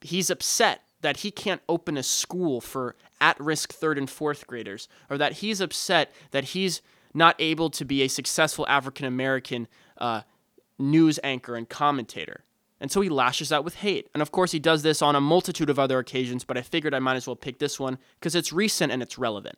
He's 0.00 0.30
upset 0.30 0.82
that 1.00 1.18
he 1.18 1.32
can't 1.32 1.62
open 1.68 1.96
a 1.96 2.02
school 2.04 2.60
for 2.60 2.94
at 3.20 3.40
risk 3.40 3.72
third 3.72 3.98
and 3.98 4.08
fourth 4.08 4.46
graders, 4.46 4.88
or 5.10 5.18
that 5.18 5.34
he's 5.34 5.60
upset 5.60 6.12
that 6.30 6.44
he's 6.44 6.80
not 7.12 7.34
able 7.40 7.70
to 7.70 7.84
be 7.84 8.02
a 8.02 8.08
successful 8.08 8.66
African 8.68 9.06
American 9.06 9.66
uh, 9.98 10.22
news 10.78 11.18
anchor 11.24 11.56
and 11.56 11.68
commentator. 11.68 12.44
And 12.80 12.90
so 12.90 13.00
he 13.00 13.08
lashes 13.08 13.52
out 13.52 13.64
with 13.64 13.76
hate. 13.76 14.08
And 14.12 14.22
of 14.22 14.32
course, 14.32 14.52
he 14.52 14.58
does 14.58 14.82
this 14.82 15.02
on 15.02 15.14
a 15.14 15.20
multitude 15.20 15.70
of 15.70 15.78
other 15.78 15.98
occasions, 15.98 16.44
but 16.44 16.58
I 16.58 16.62
figured 16.62 16.94
I 16.94 16.98
might 16.98 17.16
as 17.16 17.26
well 17.26 17.36
pick 17.36 17.58
this 17.58 17.78
one 17.78 17.98
because 18.18 18.34
it's 18.34 18.52
recent 18.52 18.92
and 18.92 19.02
it's 19.02 19.18
relevant. 19.18 19.56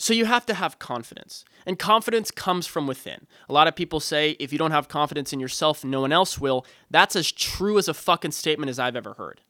So 0.00 0.14
you 0.14 0.24
have 0.24 0.46
to 0.46 0.54
have 0.54 0.78
confidence. 0.78 1.44
And 1.66 1.78
confidence 1.78 2.30
comes 2.30 2.66
from 2.66 2.86
within. 2.86 3.26
A 3.50 3.52
lot 3.52 3.68
of 3.68 3.76
people 3.76 4.00
say 4.00 4.30
if 4.40 4.50
you 4.50 4.58
don't 4.58 4.70
have 4.70 4.88
confidence 4.88 5.34
in 5.34 5.40
yourself, 5.40 5.84
no 5.84 6.00
one 6.00 6.10
else 6.10 6.38
will. 6.38 6.64
That's 6.90 7.16
as 7.16 7.30
true 7.30 7.76
as 7.76 7.86
a 7.86 7.92
fucking 7.92 8.30
statement 8.30 8.70
as 8.70 8.78
I've 8.78 8.96
ever 8.96 9.12
heard. 9.12 9.42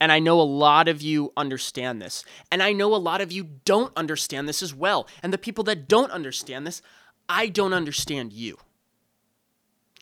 And 0.00 0.10
I 0.10 0.18
know 0.18 0.40
a 0.40 0.42
lot 0.42 0.88
of 0.88 1.02
you 1.02 1.30
understand 1.36 2.00
this. 2.00 2.24
And 2.50 2.62
I 2.62 2.72
know 2.72 2.94
a 2.94 2.96
lot 2.96 3.20
of 3.20 3.32
you 3.32 3.44
don't 3.66 3.94
understand 3.98 4.48
this 4.48 4.62
as 4.62 4.74
well. 4.74 5.06
And 5.22 5.30
the 5.30 5.36
people 5.36 5.64
that 5.64 5.88
don't 5.88 6.10
understand 6.10 6.66
this, 6.66 6.80
I 7.28 7.48
don't 7.48 7.74
understand 7.74 8.32
you. 8.32 8.56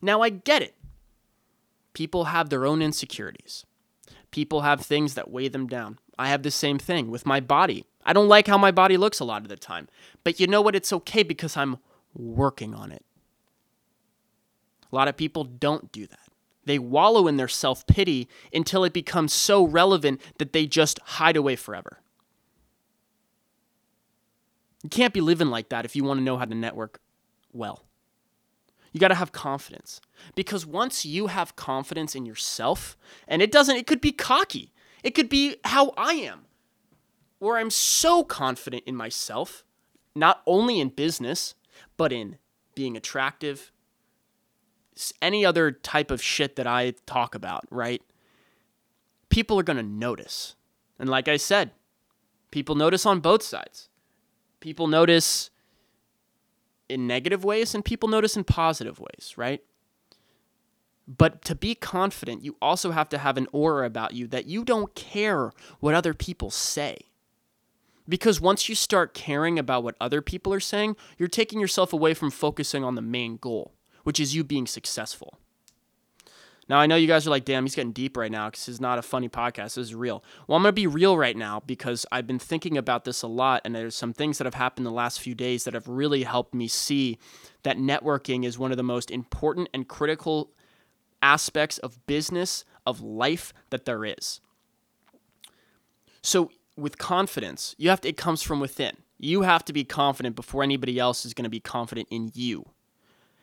Now 0.01 0.23
I 0.23 0.29
get 0.29 0.63
it. 0.63 0.77
People 1.95 2.27
have 2.27 2.49
their 2.49 2.65
own 2.65 2.81
insecurities. 2.81 3.67
People 4.31 4.61
have 4.61 4.83
things 4.83 5.15
that 5.15 5.33
weigh 5.33 5.49
them 5.49 5.67
down. 5.67 5.99
I 6.17 6.29
have 6.29 6.45
the 6.45 6.53
same 6.53 6.79
thing 6.79 7.11
with 7.11 7.27
my 7.27 7.41
body. 7.41 7.87
I 8.05 8.13
don't 8.13 8.29
like 8.29 8.47
how 8.47 8.59
my 8.59 8.71
body 8.71 8.97
looks 8.97 9.21
a 9.21 9.25
lot 9.25 9.43
of 9.43 9.49
the 9.49 9.57
time. 9.57 9.89
But 10.25 10.41
you 10.41 10.47
know 10.47 10.61
what? 10.61 10.75
It's 10.75 10.93
okay 10.93 11.23
because 11.23 11.57
I'm 11.57 11.79
working 12.15 12.75
on 12.75 12.91
it. 12.93 13.05
A 14.91 14.95
lot 14.95 15.09
of 15.09 15.17
people 15.17 15.45
don't 15.45 15.91
do 15.93 16.07
that. 16.07 16.19
They 16.65 16.79
wallow 16.79 17.27
in 17.27 17.37
their 17.37 17.49
self 17.49 17.87
pity 17.87 18.29
until 18.53 18.85
it 18.85 18.93
becomes 18.93 19.33
so 19.33 19.65
relevant 19.65 20.21
that 20.39 20.53
they 20.53 20.67
just 20.67 21.01
hide 21.01 21.37
away 21.37 21.57
forever. 21.57 21.99
You 24.83 24.89
can't 24.89 25.15
be 25.15 25.21
living 25.21 25.49
like 25.49 25.69
that 25.71 25.85
if 25.85 25.97
you 25.97 26.05
want 26.05 26.19
to 26.19 26.25
know 26.25 26.37
how 26.37 26.45
to 26.45 26.55
network 26.55 27.01
well. 27.53 27.85
You 28.93 29.01
got 29.01 29.09
to 29.09 29.15
have 29.15 29.33
confidence 29.33 30.01
because 30.35 30.67
once 30.67 31.07
you 31.07 31.29
have 31.29 31.57
confidence 31.57 32.15
in 32.15 32.27
yourself, 32.27 32.97
and 33.27 33.41
it 33.41 33.51
doesn't, 33.51 33.77
it 33.77 33.87
could 33.87 34.01
be 34.01 34.13
cocky, 34.13 34.73
it 35.03 35.13
could 35.13 35.29
be 35.29 35.57
how 35.65 35.95
I 35.97 36.15
am 36.15 36.45
where 37.43 37.59
I'm 37.59 37.71
so 37.71 38.23
confident 38.23 38.85
in 38.87 38.95
myself, 38.95 39.65
not 40.15 40.43
only 40.47 40.79
in 40.79 40.91
business, 40.91 41.57
but 41.97 42.13
in 42.13 42.39
being 42.77 42.97
attractive, 42.97 43.73
any 45.21 45.45
other 45.45 45.73
type 45.73 46.13
of 46.13 46.23
shit 46.23 46.55
that 46.55 46.69
I 46.69 46.95
talk 47.05 47.35
about, 47.35 47.65
right? 47.69 48.01
People 49.29 49.59
are 49.59 49.65
going 49.65 49.77
to 49.77 49.83
notice. 49.83 50.55
And 51.01 51.09
like 51.09 51.27
I 51.27 51.37
said, 51.37 51.73
people 52.53 52.77
notice 52.77 53.05
on 53.05 53.19
both 53.19 53.43
sides. 53.43 53.89
People 54.61 54.87
notice 54.87 55.51
in 56.89 57.09
negative 57.09 57.45
ways 57.45 57.75
and 57.75 57.85
people 57.85 58.09
notice 58.09 58.37
in 58.37 58.45
positive 58.45 59.01
ways, 59.01 59.35
right? 59.37 59.65
But 61.09 61.43
to 61.47 61.57
be 61.57 61.75
confident, 61.75 62.45
you 62.45 62.57
also 62.63 62.93
have 62.93 63.09
to 63.09 63.19
have 63.19 63.37
an 63.37 63.49
aura 63.51 63.85
about 63.85 64.13
you 64.15 64.29
that 64.29 64.47
you 64.47 64.65
don't 64.65 64.95
care 64.95 65.51
what 65.81 65.95
other 65.95 66.15
people 66.15 66.53
say. 66.53 67.09
Because 68.09 68.41
once 68.41 68.69
you 68.69 68.75
start 68.75 69.15
caring 69.15 69.59
about 69.59 69.85
what 69.85 69.97
other 70.01 70.21
people 70.21 70.53
are 70.53 70.61
saying, 70.61 70.97
you're 71.19 71.29
taking 71.29 71.61
yourself 71.61 71.93
away 71.93 72.15
from 72.15 72.31
focusing 72.31 72.83
on 72.85 72.95
the 72.95 73.03
main 73.03 73.37
goal, 73.37 73.73
which 74.03 74.19
is 74.19 74.35
you 74.35 74.43
being 74.43 74.67
successful. 74.67 75.39
Now, 76.69 76.79
I 76.79 76.87
know 76.87 76.97
you 76.97 77.09
guys 77.09 77.27
are 77.27 77.31
like, 77.31 77.45
damn, 77.45 77.65
he's 77.65 77.75
getting 77.75 77.93
deep 77.93 78.17
right 78.17 78.31
now 78.31 78.49
because 78.49 78.67
this 78.67 78.75
is 78.75 78.81
not 78.81 78.99
a 78.99 79.03
funny 79.03 79.29
podcast. 79.29 79.75
This 79.75 79.79
is 79.79 79.95
real. 79.95 80.23
Well, 80.47 80.57
I'm 80.57 80.63
going 80.63 80.71
to 80.71 80.81
be 80.81 80.87
real 80.87 81.17
right 81.19 81.37
now 81.37 81.61
because 81.67 82.07
I've 82.13 82.27
been 82.27 82.39
thinking 82.39 82.79
about 82.79 83.05
this 83.05 83.23
a 83.23 83.27
lot, 83.27 83.63
and 83.65 83.75
there's 83.75 83.97
some 83.97 84.13
things 84.13 84.39
that 84.39 84.45
have 84.45 84.55
happened 84.55 84.87
the 84.87 84.91
last 84.91 85.21
few 85.21 85.35
days 85.35 85.65
that 85.65 85.75
have 85.75 85.89
really 85.89 86.23
helped 86.23 86.55
me 86.55 86.69
see 86.69 87.19
that 87.65 87.79
networking 87.79 88.45
is 88.45 88.59
one 88.59 88.71
of 88.71 88.77
the 88.77 88.83
most 88.83 89.11
important 89.11 89.69
and 89.75 89.89
critical 89.89 90.51
aspects 91.21 91.79
of 91.79 92.05
business, 92.07 92.65
of 92.87 93.01
life 93.01 93.53
that 93.71 93.85
there 93.85 94.05
is. 94.05 94.41
So, 96.23 96.51
with 96.77 96.99
confidence, 96.99 97.75
you 97.79 97.91
have 97.91 98.01
to, 98.03 98.09
it 98.09 98.17
comes 98.17 98.43
from 98.43 98.61
within. 98.61 98.97
You 99.19 99.43
have 99.43 99.65
to 99.67 99.73
be 99.73 99.85
confident 99.85 100.35
before 100.37 100.63
anybody 100.63 100.99
else 100.99 101.25
is 101.25 101.35
going 101.35 101.45
to 101.45 101.51
be 101.51 101.61
confident 101.61 102.09
in 102.11 102.31
you. 102.35 102.67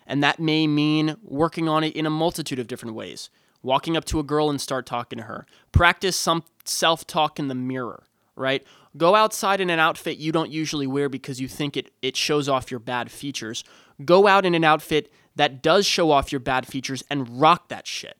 And 0.05 0.24
that 0.24 0.39
may 0.39 0.67
mean 0.67 1.15
working 1.24 1.69
on 1.69 1.83
it 1.83 1.95
in 1.95 2.05
a 2.05 2.09
multitude 2.09 2.59
of 2.59 2.67
different 2.67 2.95
ways. 2.95 3.29
Walking 3.62 3.95
up 3.95 4.05
to 4.05 4.19
a 4.19 4.24
girl 4.24 4.50
and 4.50 4.59
start 4.59 4.86
talking 4.86 5.17
to 5.17 5.25
her. 5.25 5.45
Practice 5.71 6.17
some 6.17 6.43
self 6.65 7.05
talk 7.05 7.39
in 7.39 7.48
the 7.48 7.55
mirror, 7.55 8.03
right? 8.36 8.65
Go 8.98 9.15
outside 9.15 9.62
in 9.62 9.69
an 9.69 9.79
outfit 9.79 10.17
you 10.17 10.31
don't 10.31 10.50
usually 10.50 10.88
wear 10.88 11.09
because 11.09 11.39
you 11.39 11.48
think 11.48 11.77
it, 11.77 11.91
it 12.01 12.17
shows 12.17 12.50
off 12.50 12.71
your 12.71 12.79
bad 12.79 13.12
features. 13.12 13.63
Go 14.03 14.27
out 14.27 14.45
in 14.45 14.55
an 14.55 14.63
outfit 14.63 15.12
that 15.36 15.62
does 15.62 15.86
show 15.86 16.09
off 16.12 16.31
your 16.31 16.39
bad 16.39 16.65
features 16.65 17.03
and 17.09 17.39
rock 17.39 17.69
that 17.69 17.86
shit. 17.86 18.17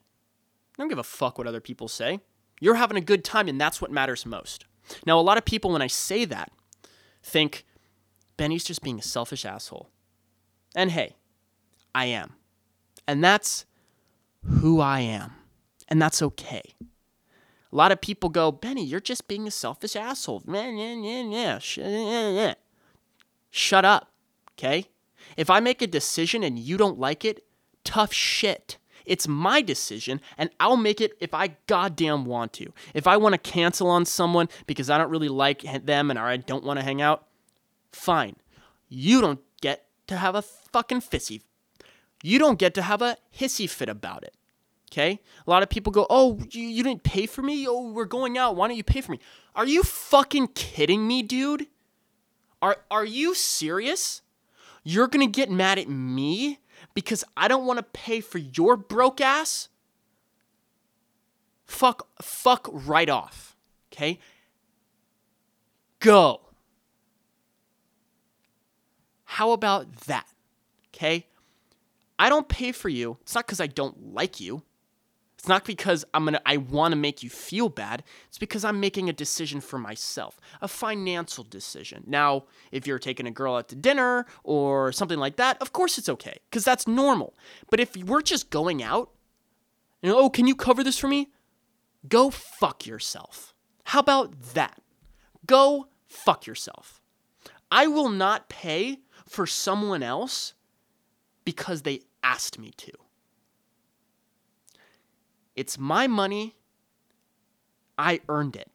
Don't 0.78 0.88
give 0.88 0.98
a 0.98 1.02
fuck 1.02 1.38
what 1.38 1.46
other 1.46 1.60
people 1.60 1.88
say. 1.88 2.20
You're 2.60 2.76
having 2.76 2.96
a 2.96 3.02
good 3.02 3.24
time, 3.24 3.48
and 3.48 3.60
that's 3.60 3.80
what 3.80 3.90
matters 3.90 4.24
most. 4.24 4.66
Now, 5.06 5.18
a 5.18 5.22
lot 5.22 5.38
of 5.38 5.44
people, 5.44 5.72
when 5.72 5.82
I 5.82 5.86
say 5.86 6.24
that, 6.26 6.50
think 7.22 7.64
Benny's 8.36 8.64
just 8.64 8.82
being 8.82 8.98
a 8.98 9.02
selfish 9.02 9.44
asshole. 9.44 9.90
And 10.74 10.90
hey, 10.90 11.16
I 11.94 12.06
am. 12.06 12.34
And 13.06 13.22
that's 13.22 13.66
who 14.44 14.80
I 14.80 15.00
am. 15.00 15.32
And 15.88 16.00
that's 16.00 16.22
okay. 16.22 16.62
A 17.72 17.76
lot 17.76 17.92
of 17.92 18.00
people 18.00 18.28
go, 18.28 18.50
Benny, 18.50 18.84
you're 18.84 19.00
just 19.00 19.28
being 19.28 19.46
a 19.46 19.50
selfish 19.50 19.94
asshole. 19.94 20.42
Shut 23.50 23.84
up, 23.84 24.10
okay? 24.52 24.86
If 25.36 25.50
I 25.50 25.60
make 25.60 25.82
a 25.82 25.86
decision 25.86 26.42
and 26.42 26.58
you 26.58 26.76
don't 26.76 26.98
like 26.98 27.24
it, 27.24 27.44
tough 27.84 28.12
shit. 28.12 28.78
It's 29.04 29.28
my 29.28 29.62
decision, 29.62 30.20
and 30.38 30.50
I'll 30.58 30.76
make 30.76 31.00
it 31.00 31.12
if 31.20 31.34
I 31.34 31.56
goddamn 31.66 32.24
want 32.24 32.52
to. 32.54 32.72
If 32.94 33.06
I 33.06 33.16
want 33.16 33.32
to 33.34 33.38
cancel 33.38 33.88
on 33.88 34.04
someone 34.04 34.48
because 34.66 34.90
I 34.90 34.98
don't 34.98 35.10
really 35.10 35.28
like 35.28 35.62
them 35.84 36.10
and 36.10 36.18
I 36.18 36.36
don't 36.36 36.64
want 36.64 36.78
to 36.78 36.84
hang 36.84 37.02
out, 37.02 37.26
fine. 37.92 38.36
You 38.88 39.20
don't 39.20 39.40
get 39.60 39.86
to 40.08 40.16
have 40.16 40.34
a 40.34 40.42
fucking 40.42 41.00
fissy. 41.00 41.42
You 42.22 42.38
don't 42.38 42.58
get 42.58 42.74
to 42.74 42.82
have 42.82 43.02
a 43.02 43.16
hissy 43.36 43.68
fit 43.68 43.88
about 43.88 44.24
it. 44.24 44.34
Okay? 44.92 45.20
A 45.46 45.50
lot 45.50 45.62
of 45.62 45.70
people 45.70 45.92
go, 45.92 46.06
Oh, 46.10 46.40
you, 46.50 46.62
you 46.62 46.82
didn't 46.82 47.04
pay 47.04 47.26
for 47.26 47.42
me? 47.42 47.66
Oh, 47.68 47.92
we're 47.92 48.04
going 48.04 48.36
out. 48.36 48.56
Why 48.56 48.68
don't 48.68 48.76
you 48.76 48.84
pay 48.84 49.00
for 49.00 49.12
me? 49.12 49.20
Are 49.54 49.66
you 49.66 49.82
fucking 49.82 50.48
kidding 50.48 51.06
me, 51.06 51.22
dude? 51.22 51.68
Are, 52.60 52.78
are 52.90 53.04
you 53.04 53.34
serious? 53.34 54.22
You're 54.82 55.08
gonna 55.08 55.26
get 55.26 55.50
mad 55.50 55.78
at 55.78 55.88
me 55.88 56.58
because 56.94 57.24
I 57.36 57.48
don't 57.48 57.66
want 57.66 57.78
to 57.78 57.82
pay 57.82 58.20
for 58.20 58.38
your 58.38 58.76
broke 58.76 59.20
ass, 59.20 59.68
fuck 61.66 62.08
fuck 62.22 62.68
right 62.72 63.08
off. 63.08 63.56
Okay? 63.92 64.18
Go. 65.98 66.40
How 69.24 69.52
about 69.52 69.92
that? 70.06 70.26
Okay? 70.94 71.26
I 72.18 72.28
don't 72.28 72.48
pay 72.48 72.72
for 72.72 72.88
you. 72.88 73.18
It's 73.22 73.34
not 73.34 73.46
cuz 73.46 73.60
I 73.60 73.66
don't 73.66 74.14
like 74.14 74.40
you. 74.40 74.62
It's 75.40 75.48
not 75.48 75.64
because 75.64 76.04
I'm 76.12 76.26
gonna 76.26 76.42
I 76.44 76.58
want 76.58 76.92
to 76.92 76.96
make 76.96 77.22
you 77.22 77.30
feel 77.30 77.70
bad. 77.70 78.02
It's 78.28 78.36
because 78.36 78.62
I'm 78.62 78.78
making 78.78 79.08
a 79.08 79.12
decision 79.14 79.62
for 79.62 79.78
myself, 79.78 80.38
a 80.60 80.68
financial 80.68 81.44
decision. 81.44 82.04
Now, 82.06 82.44
if 82.70 82.86
you're 82.86 82.98
taking 82.98 83.26
a 83.26 83.30
girl 83.30 83.54
out 83.54 83.70
to 83.70 83.74
dinner 83.74 84.26
or 84.44 84.92
something 84.92 85.18
like 85.18 85.36
that, 85.36 85.56
of 85.62 85.72
course 85.72 85.96
it's 85.96 86.10
okay, 86.10 86.36
because 86.50 86.62
that's 86.62 86.86
normal. 86.86 87.32
But 87.70 87.80
if 87.80 87.96
we're 87.96 88.20
just 88.20 88.50
going 88.50 88.82
out, 88.82 89.12
you 90.02 90.10
know, 90.10 90.18
oh, 90.18 90.28
can 90.28 90.46
you 90.46 90.54
cover 90.54 90.84
this 90.84 90.98
for 90.98 91.08
me? 91.08 91.30
Go 92.06 92.28
fuck 92.28 92.86
yourself. 92.86 93.54
How 93.84 94.00
about 94.00 94.38
that? 94.52 94.82
Go 95.46 95.88
fuck 96.06 96.46
yourself. 96.46 97.00
I 97.70 97.86
will 97.86 98.10
not 98.10 98.50
pay 98.50 98.98
for 99.26 99.46
someone 99.46 100.02
else 100.02 100.52
because 101.46 101.80
they 101.80 102.02
asked 102.22 102.58
me 102.58 102.72
to. 102.76 102.92
It's 105.60 105.78
my 105.78 106.06
money. 106.06 106.56
I 107.98 108.20
earned 108.30 108.56
it. 108.56 108.70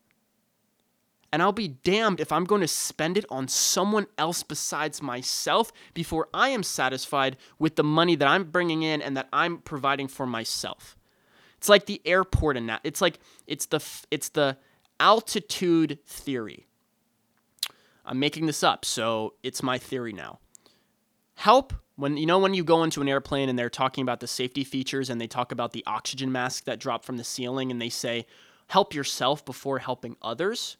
And 1.33 1.41
I'll 1.41 1.51
be 1.51 1.67
damned 1.67 2.19
if 2.19 2.31
I'm 2.31 2.43
going 2.43 2.61
to 2.61 2.67
spend 2.67 3.17
it 3.17 3.25
on 3.27 3.47
someone 3.47 4.05
else 4.19 4.43
besides 4.43 5.01
myself 5.01 5.73
before 5.95 6.29
I 6.31 6.49
am 6.49 6.61
satisfied 6.61 7.37
with 7.57 7.75
the 7.75 7.83
money 7.83 8.15
that 8.15 8.27
I'm 8.27 8.51
bringing 8.51 8.83
in 8.83 9.01
and 9.01 9.17
that 9.17 9.29
I'm 9.33 9.57
providing 9.57 10.07
for 10.07 10.27
myself. 10.27 10.95
It's 11.57 11.69
like 11.69 11.87
the 11.87 12.03
airport 12.05 12.55
and 12.55 12.69
that. 12.69 12.81
It's 12.83 13.01
like 13.01 13.17
it's 13.47 13.65
the 13.65 13.83
it's 14.11 14.29
the 14.29 14.55
altitude 14.99 15.97
theory. 16.05 16.67
I'm 18.05 18.19
making 18.19 18.45
this 18.45 18.61
up, 18.61 18.85
so 18.85 19.33
it's 19.41 19.63
my 19.63 19.79
theory 19.79 20.13
now. 20.13 20.37
Help 21.35 21.73
when 21.95 22.17
you 22.17 22.25
know 22.25 22.39
when 22.39 22.53
you 22.53 22.63
go 22.63 22.83
into 22.83 23.01
an 23.01 23.07
airplane 23.07 23.49
and 23.49 23.57
they're 23.57 23.69
talking 23.69 24.01
about 24.01 24.19
the 24.19 24.27
safety 24.27 24.63
features 24.63 25.09
and 25.09 25.19
they 25.19 25.27
talk 25.27 25.51
about 25.51 25.71
the 25.71 25.83
oxygen 25.87 26.31
mask 26.31 26.65
that 26.65 26.79
drop 26.79 27.05
from 27.05 27.17
the 27.17 27.23
ceiling 27.23 27.71
and 27.71 27.81
they 27.81 27.89
say 27.89 28.25
help 28.67 28.93
yourself 28.93 29.45
before 29.45 29.79
helping 29.79 30.15
others. 30.21 30.77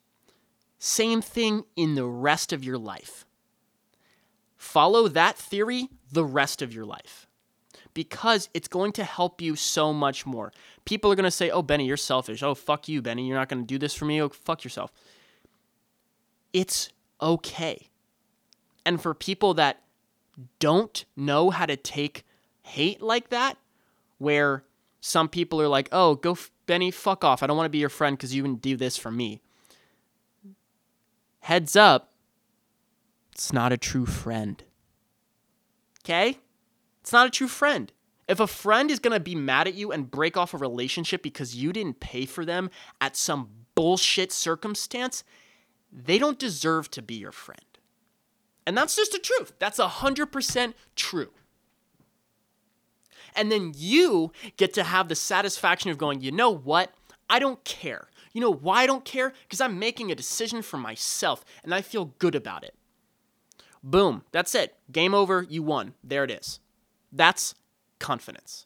Same 0.77 1.21
thing 1.21 1.63
in 1.75 1.95
the 1.95 2.05
rest 2.05 2.51
of 2.51 2.63
your 2.63 2.77
life. 2.77 3.25
Follow 4.57 5.07
that 5.07 5.37
theory 5.37 5.89
the 6.11 6.25
rest 6.25 6.61
of 6.61 6.73
your 6.73 6.85
life 6.85 7.27
because 7.93 8.49
it's 8.53 8.67
going 8.67 8.91
to 8.91 9.03
help 9.03 9.41
you 9.41 9.55
so 9.55 9.93
much 9.93 10.25
more. 10.25 10.51
People 10.83 11.11
are 11.11 11.15
going 11.15 11.23
to 11.23 11.31
say, 11.31 11.49
Oh, 11.49 11.61
Benny, 11.61 11.85
you're 11.85 11.97
selfish. 11.97 12.43
Oh, 12.43 12.53
fuck 12.53 12.87
you, 12.87 13.01
Benny. 13.01 13.27
You're 13.27 13.37
not 13.37 13.49
going 13.49 13.61
to 13.61 13.67
do 13.67 13.77
this 13.77 13.93
for 13.93 14.05
me. 14.05 14.21
Oh, 14.21 14.29
fuck 14.29 14.63
yourself. 14.63 14.91
It's 16.51 16.89
okay. 17.21 17.89
And 18.85 19.01
for 19.01 19.13
people 19.13 19.55
that 19.55 19.81
don't 20.59 21.05
know 21.15 21.49
how 21.49 21.65
to 21.65 21.75
take 21.75 22.25
hate 22.61 23.01
like 23.01 23.29
that, 23.29 23.57
where 24.17 24.63
some 24.99 25.29
people 25.29 25.61
are 25.61 25.67
like, 25.67 25.89
oh, 25.91 26.15
go, 26.15 26.31
f- 26.31 26.51
Benny, 26.65 26.91
fuck 26.91 27.23
off. 27.23 27.43
I 27.43 27.47
don't 27.47 27.57
want 27.57 27.65
to 27.65 27.71
be 27.71 27.77
your 27.77 27.89
friend 27.89 28.17
because 28.17 28.33
you 28.33 28.41
didn't 28.41 28.61
do 28.61 28.75
this 28.75 28.97
for 28.97 29.11
me. 29.11 29.41
Heads 31.41 31.75
up, 31.75 32.11
it's 33.31 33.53
not 33.53 33.71
a 33.71 33.77
true 33.77 34.05
friend. 34.05 34.63
Okay? 36.03 36.39
It's 37.01 37.13
not 37.13 37.27
a 37.27 37.31
true 37.31 37.47
friend. 37.47 37.91
If 38.27 38.39
a 38.39 38.47
friend 38.47 38.89
is 38.89 38.99
going 38.99 39.13
to 39.13 39.19
be 39.19 39.35
mad 39.35 39.67
at 39.67 39.75
you 39.75 39.91
and 39.91 40.09
break 40.09 40.37
off 40.37 40.53
a 40.53 40.57
relationship 40.57 41.21
because 41.21 41.55
you 41.55 41.71
didn't 41.71 41.99
pay 41.99 42.25
for 42.25 42.43
them 42.45 42.71
at 42.99 43.15
some 43.15 43.49
bullshit 43.75 44.31
circumstance, 44.31 45.23
they 45.91 46.17
don't 46.17 46.39
deserve 46.39 46.89
to 46.91 47.01
be 47.01 47.15
your 47.15 47.31
friend. 47.31 47.64
And 48.65 48.77
that's 48.77 48.95
just 48.95 49.11
the 49.11 49.19
truth. 49.19 49.53
That's 49.59 49.79
100% 49.79 50.73
true. 50.95 51.29
And 53.35 53.51
then 53.51 53.73
you 53.75 54.31
get 54.57 54.73
to 54.75 54.83
have 54.83 55.07
the 55.07 55.15
satisfaction 55.15 55.91
of 55.91 55.97
going, 55.97 56.21
you 56.21 56.31
know 56.31 56.51
what? 56.51 56.93
I 57.29 57.39
don't 57.39 57.63
care. 57.63 58.07
You 58.33 58.41
know 58.41 58.53
why 58.53 58.83
I 58.83 58.87
don't 58.87 59.05
care? 59.05 59.33
Because 59.43 59.61
I'm 59.61 59.79
making 59.79 60.11
a 60.11 60.15
decision 60.15 60.61
for 60.61 60.77
myself 60.77 61.43
and 61.63 61.73
I 61.73 61.81
feel 61.81 62.13
good 62.17 62.35
about 62.35 62.63
it. 62.63 62.75
Boom. 63.83 64.23
That's 64.31 64.55
it. 64.55 64.75
Game 64.91 65.13
over. 65.13 65.45
You 65.47 65.63
won. 65.63 65.93
There 66.03 66.23
it 66.23 66.31
is. 66.31 66.59
That's 67.11 67.55
confidence. 67.99 68.65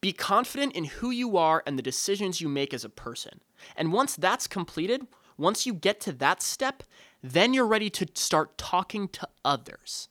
Be 0.00 0.12
confident 0.12 0.74
in 0.74 0.84
who 0.84 1.10
you 1.10 1.36
are 1.36 1.62
and 1.66 1.78
the 1.78 1.82
decisions 1.82 2.40
you 2.40 2.48
make 2.48 2.74
as 2.74 2.84
a 2.84 2.90
person. 2.90 3.40
And 3.76 3.92
once 3.92 4.14
that's 4.14 4.46
completed, 4.46 5.06
once 5.38 5.66
you 5.66 5.74
get 5.74 6.00
to 6.02 6.12
that 6.12 6.42
step, 6.42 6.82
then 7.32 7.54
you're 7.54 7.66
ready 7.66 7.90
to 7.90 8.06
start 8.14 8.58
talking 8.58 9.08
to 9.08 9.28
others 9.44 10.08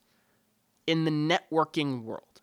in 0.87 1.05
the 1.05 1.11
networking 1.11 2.03
world. 2.03 2.41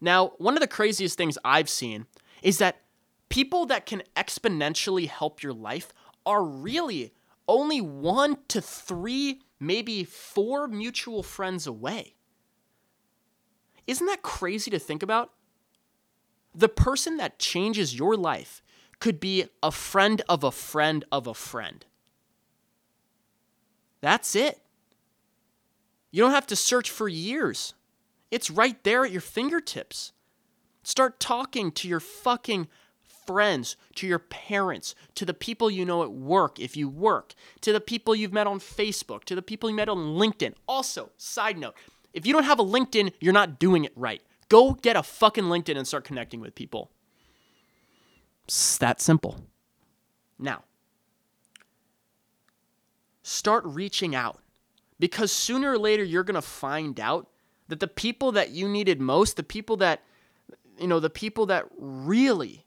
Now, 0.00 0.32
one 0.38 0.54
of 0.54 0.60
the 0.60 0.66
craziest 0.66 1.16
things 1.16 1.38
I've 1.44 1.68
seen 1.68 2.06
is 2.42 2.58
that 2.58 2.82
people 3.28 3.66
that 3.66 3.86
can 3.86 4.02
exponentially 4.16 5.08
help 5.08 5.42
your 5.42 5.52
life 5.52 5.92
are 6.26 6.44
really 6.44 7.12
only 7.48 7.80
one 7.80 8.38
to 8.48 8.60
three, 8.60 9.40
maybe 9.60 10.04
four 10.04 10.68
mutual 10.68 11.22
friends 11.22 11.66
away. 11.66 12.14
Isn't 13.86 14.06
that 14.06 14.22
crazy 14.22 14.70
to 14.70 14.78
think 14.78 15.02
about? 15.02 15.32
The 16.54 16.68
person 16.68 17.16
that 17.18 17.38
changes 17.38 17.98
your 17.98 18.16
life 18.16 18.62
could 19.00 19.20
be 19.20 19.46
a 19.62 19.70
friend 19.70 20.22
of 20.28 20.44
a 20.44 20.52
friend 20.52 21.04
of 21.12 21.26
a 21.26 21.34
friend. 21.34 21.84
That's 24.04 24.36
it. 24.36 24.60
You 26.10 26.22
don't 26.22 26.32
have 26.32 26.46
to 26.48 26.56
search 26.56 26.90
for 26.90 27.08
years. 27.08 27.72
It's 28.30 28.50
right 28.50 28.76
there 28.84 29.06
at 29.06 29.10
your 29.10 29.22
fingertips. 29.22 30.12
Start 30.82 31.18
talking 31.18 31.72
to 31.72 31.88
your 31.88 32.00
fucking 32.00 32.68
friends, 33.26 33.76
to 33.94 34.06
your 34.06 34.18
parents, 34.18 34.94
to 35.14 35.24
the 35.24 35.32
people 35.32 35.70
you 35.70 35.86
know 35.86 36.02
at 36.02 36.12
work 36.12 36.60
if 36.60 36.76
you 36.76 36.86
work, 36.86 37.32
to 37.62 37.72
the 37.72 37.80
people 37.80 38.14
you've 38.14 38.34
met 38.34 38.46
on 38.46 38.60
Facebook, 38.60 39.24
to 39.24 39.34
the 39.34 39.40
people 39.40 39.70
you 39.70 39.76
met 39.76 39.88
on 39.88 40.18
LinkedIn. 40.18 40.52
Also, 40.68 41.10
side 41.16 41.56
note, 41.56 41.74
if 42.12 42.26
you 42.26 42.34
don't 42.34 42.44
have 42.44 42.60
a 42.60 42.62
LinkedIn, 42.62 43.10
you're 43.20 43.32
not 43.32 43.58
doing 43.58 43.86
it 43.86 43.92
right. 43.96 44.20
Go 44.50 44.74
get 44.74 44.96
a 44.96 45.02
fucking 45.02 45.44
LinkedIn 45.44 45.78
and 45.78 45.88
start 45.88 46.04
connecting 46.04 46.40
with 46.40 46.54
people. 46.54 46.90
It's 48.44 48.76
that 48.76 49.00
simple. 49.00 49.40
Now, 50.38 50.64
start 53.24 53.64
reaching 53.64 54.14
out 54.14 54.38
because 55.00 55.32
sooner 55.32 55.72
or 55.72 55.78
later 55.78 56.04
you're 56.04 56.22
going 56.22 56.34
to 56.34 56.42
find 56.42 57.00
out 57.00 57.26
that 57.68 57.80
the 57.80 57.88
people 57.88 58.30
that 58.32 58.50
you 58.50 58.68
needed 58.68 59.00
most, 59.00 59.36
the 59.36 59.42
people 59.42 59.78
that, 59.78 60.02
you 60.78 60.86
know, 60.86 61.00
the 61.00 61.10
people 61.10 61.46
that 61.46 61.64
really 61.76 62.66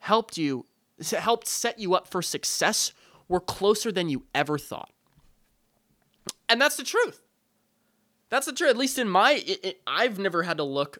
helped 0.00 0.36
you, 0.36 0.66
helped 1.10 1.48
set 1.48 1.78
you 1.78 1.94
up 1.94 2.06
for 2.06 2.20
success 2.20 2.92
were 3.26 3.40
closer 3.40 3.90
than 3.90 4.10
you 4.10 4.24
ever 4.34 4.58
thought. 4.58 4.90
And 6.48 6.60
that's 6.60 6.76
the 6.76 6.84
truth. 6.84 7.22
That's 8.28 8.46
the 8.46 8.52
truth. 8.52 8.70
At 8.70 8.76
least 8.76 8.98
in 8.98 9.08
my, 9.08 9.32
it, 9.32 9.64
it, 9.64 9.80
I've 9.86 10.18
never 10.18 10.42
had 10.42 10.58
to 10.58 10.64
look 10.64 10.98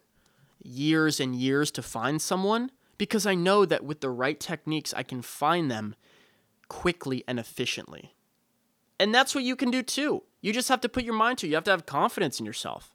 years 0.65 1.21
and 1.21 1.37
years 1.37 1.71
to 1.73 1.83
find 1.83 2.23
someone 2.23 2.71
because 2.97 3.27
I 3.27 3.35
know 3.35 3.67
that 3.67 3.85
with 3.85 4.01
the 4.01 4.11
right 4.11 4.41
techniques, 4.41 4.95
I 4.95 5.03
can 5.03 5.21
find 5.21 5.71
them 5.71 5.95
quickly 6.69 7.23
and 7.29 7.39
efficiently. 7.39 8.15
And 9.03 9.13
that's 9.13 9.35
what 9.35 9.43
you 9.43 9.57
can 9.57 9.73
do 9.73 9.83
too. 9.83 10.23
You 10.43 10.53
just 10.53 10.69
have 10.69 10.81
to 10.83 10.89
put 10.89 11.03
your 11.03 11.13
mind 11.13 11.39
to 11.39 11.47
it. 11.49 11.51
You 11.51 11.57
have 11.57 11.65
to 11.65 11.73
have 11.73 11.87
confidence 11.87 12.39
in 12.39 12.47
yourself. 12.47 12.95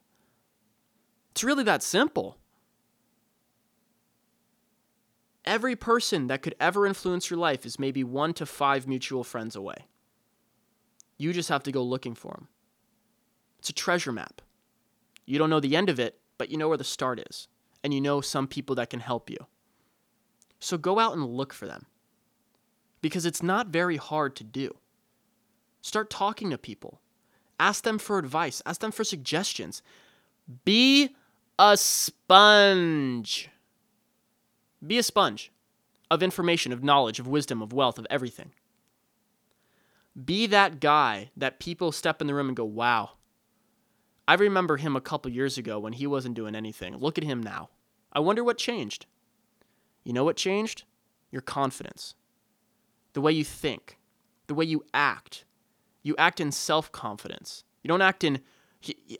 It's 1.31 1.43
really 1.43 1.65
that 1.65 1.83
simple. 1.83 2.37
Every 5.43 5.75
person 5.75 6.27
that 6.27 6.41
could 6.41 6.55
ever 6.61 6.87
influence 6.87 7.29
your 7.29 7.39
life 7.39 7.65
is 7.65 7.77
maybe 7.77 8.05
one 8.05 8.33
to 8.35 8.45
five 8.45 8.87
mutual 8.87 9.25
friends 9.25 9.53
away. 9.53 9.87
You 11.17 11.33
just 11.33 11.49
have 11.49 11.63
to 11.63 11.73
go 11.73 11.83
looking 11.83 12.15
for 12.15 12.31
them. 12.31 12.47
It's 13.59 13.69
a 13.69 13.73
treasure 13.73 14.13
map. 14.13 14.41
You 15.25 15.37
don't 15.37 15.49
know 15.49 15.59
the 15.59 15.75
end 15.75 15.89
of 15.89 15.99
it, 15.99 16.21
but 16.37 16.49
you 16.49 16.55
know 16.55 16.69
where 16.69 16.77
the 16.77 16.85
start 16.85 17.19
is. 17.29 17.49
And 17.83 17.93
you 17.93 17.99
know 17.99 18.21
some 18.21 18.47
people 18.47 18.75
that 18.75 18.91
can 18.91 19.01
help 19.01 19.29
you. 19.29 19.45
So 20.61 20.77
go 20.77 20.99
out 20.99 21.17
and 21.17 21.25
look 21.25 21.51
for 21.51 21.65
them. 21.65 21.85
Because 23.01 23.25
it's 23.25 23.43
not 23.43 23.67
very 23.67 23.97
hard 23.97 24.37
to 24.37 24.45
do. 24.45 24.77
Start 25.87 26.09
talking 26.09 26.49
to 26.49 26.57
people. 26.57 26.99
Ask 27.61 27.85
them 27.85 27.97
for 27.97 28.19
advice, 28.19 28.61
ask 28.65 28.81
them 28.81 28.91
for 28.91 29.05
suggestions. 29.05 29.81
Be 30.65 31.15
a 31.57 31.77
sponge. 31.77 33.49
Be 34.85 34.97
a 34.97 35.03
sponge 35.03 35.49
of 36.11 36.21
information, 36.21 36.73
of 36.73 36.83
knowledge, 36.83 37.21
of 37.21 37.27
wisdom, 37.27 37.61
of 37.61 37.71
wealth, 37.71 37.97
of 37.97 38.05
everything. 38.09 38.51
Be 40.25 40.45
that 40.47 40.81
guy 40.81 41.31
that 41.37 41.57
people 41.57 41.93
step 41.93 42.19
in 42.19 42.27
the 42.27 42.35
room 42.35 42.49
and 42.49 42.57
go, 42.57 42.65
wow. 42.65 43.11
I 44.27 44.33
remember 44.33 44.75
him 44.75 44.97
a 44.97 45.01
couple 45.01 45.31
years 45.31 45.57
ago 45.57 45.79
when 45.79 45.93
he 45.93 46.05
wasn't 46.05 46.35
doing 46.35 46.53
anything. 46.53 46.97
Look 46.97 47.17
at 47.17 47.23
him 47.23 47.41
now. 47.41 47.69
I 48.11 48.19
wonder 48.19 48.43
what 48.43 48.57
changed. 48.57 49.05
You 50.03 50.11
know 50.11 50.25
what 50.25 50.35
changed? 50.35 50.83
Your 51.31 51.41
confidence, 51.41 52.13
the 53.13 53.21
way 53.21 53.31
you 53.31 53.45
think, 53.45 53.97
the 54.47 54.53
way 54.53 54.65
you 54.65 54.83
act, 54.93 55.45
you 56.07 56.15
act 56.17 56.39
in 56.39 56.51
self 56.51 56.91
confidence. 56.91 57.63
You 57.83 57.89
don't 57.89 58.01
act 58.01 58.23
in. 58.23 58.41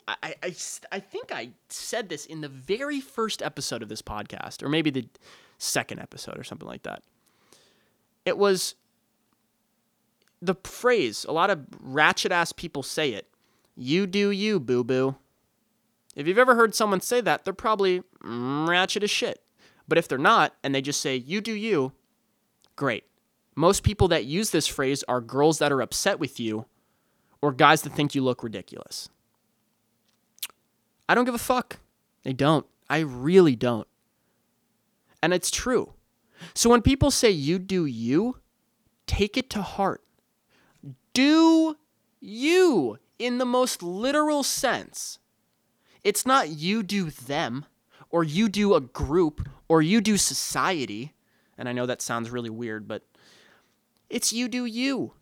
I, 0.07 0.35
I, 0.43 0.55
I 0.91 0.99
think 0.99 1.31
I 1.31 1.49
said 1.69 2.09
this 2.09 2.25
in 2.25 2.41
the 2.41 2.47
very 2.47 3.01
first 3.01 3.41
episode 3.41 3.81
of 3.83 3.89
this 3.89 4.01
podcast, 4.01 4.63
or 4.63 4.69
maybe 4.69 4.89
the 4.89 5.07
second 5.57 5.99
episode, 5.99 6.37
or 6.37 6.43
something 6.43 6.67
like 6.67 6.83
that. 6.83 7.03
It 8.25 8.37
was 8.37 8.75
the 10.41 10.55
phrase, 10.63 11.25
a 11.27 11.31
lot 11.31 11.49
of 11.49 11.65
ratchet 11.79 12.31
ass 12.31 12.51
people 12.51 12.83
say 12.83 13.11
it 13.11 13.27
you 13.77 14.07
do 14.07 14.31
you, 14.31 14.59
boo 14.59 14.83
boo. 14.83 15.15
If 16.15 16.25
you've 16.25 16.39
ever 16.39 16.55
heard 16.55 16.73
someone 16.73 16.99
say 16.99 17.21
that, 17.21 17.45
they're 17.45 17.53
probably 17.53 18.01
ratchet 18.23 19.03
as 19.03 19.11
shit. 19.11 19.43
But 19.87 19.99
if 19.99 20.07
they're 20.07 20.17
not, 20.17 20.55
and 20.63 20.73
they 20.73 20.81
just 20.81 20.99
say, 20.99 21.15
you 21.15 21.41
do 21.41 21.53
you, 21.53 21.91
great. 22.75 23.03
Most 23.55 23.83
people 23.83 24.07
that 24.07 24.25
use 24.25 24.49
this 24.49 24.67
phrase 24.67 25.03
are 25.07 25.21
girls 25.21 25.59
that 25.59 25.71
are 25.71 25.81
upset 25.81 26.19
with 26.19 26.39
you 26.39 26.65
or 27.41 27.51
guys 27.51 27.81
that 27.83 27.93
think 27.93 28.15
you 28.15 28.23
look 28.23 28.43
ridiculous. 28.43 29.09
I 31.09 31.15
don't 31.15 31.25
give 31.25 31.35
a 31.35 31.39
fuck. 31.39 31.77
They 32.23 32.33
don't. 32.33 32.65
I 32.89 32.99
really 32.99 33.55
don't. 33.55 33.87
And 35.21 35.33
it's 35.33 35.51
true. 35.51 35.93
So 36.53 36.69
when 36.69 36.81
people 36.81 37.11
say 37.11 37.29
you 37.29 37.59
do 37.59 37.85
you, 37.85 38.37
take 39.07 39.37
it 39.37 39.49
to 39.51 39.61
heart. 39.61 40.03
Do 41.13 41.77
you 42.19 42.99
in 43.19 43.37
the 43.37 43.45
most 43.45 43.81
literal 43.81 44.43
sense. 44.43 45.19
It's 46.03 46.25
not 46.25 46.49
you 46.49 46.83
do 46.83 47.09
them, 47.09 47.65
or 48.09 48.23
you 48.23 48.47
do 48.49 48.75
a 48.75 48.81
group, 48.81 49.47
or 49.67 49.81
you 49.81 50.01
do 50.01 50.17
society. 50.17 51.13
And 51.57 51.67
I 51.67 51.73
know 51.73 51.85
that 51.85 52.01
sounds 52.01 52.29
really 52.29 52.49
weird, 52.49 52.87
but 52.87 53.03
it's 54.09 54.31
you 54.31 54.47
do 54.47 54.65
you. 54.65 55.13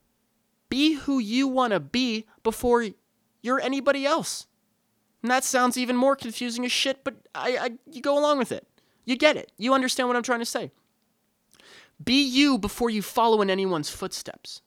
Be 0.69 0.93
who 0.93 1.19
you 1.19 1.47
want 1.47 1.73
to 1.73 1.80
be 1.80 2.25
before 2.43 2.88
you're 3.41 3.60
anybody 3.60 4.06
else. 4.06 4.47
And 5.21 5.32
that 5.32 5.43
sounds 5.43 5.78
even 5.78 5.95
more 5.95 6.15
confusing 6.15 6.65
as 6.65 6.71
shit, 6.71 7.04
but 7.04 7.15
I, 7.34 7.58
I 7.58 7.69
you 7.89 8.01
go 8.01 8.17
along 8.17 8.38
with 8.38 8.51
it. 8.51 8.67
You 9.06 9.15
get 9.15 9.38
it. 9.38 9.51
You 9.58 9.73
understand 9.73 10.08
what 10.08 10.17
I'm 10.17 10.23
trying 10.23 10.39
to 10.39 10.45
say. 10.45 10.71
Be 12.04 12.23
you 12.23 12.58
before 12.58 12.89
you 12.89 13.01
follow 13.01 13.41
in 13.41 13.49
anyone's 13.49 13.89
footsteps. 13.89 14.62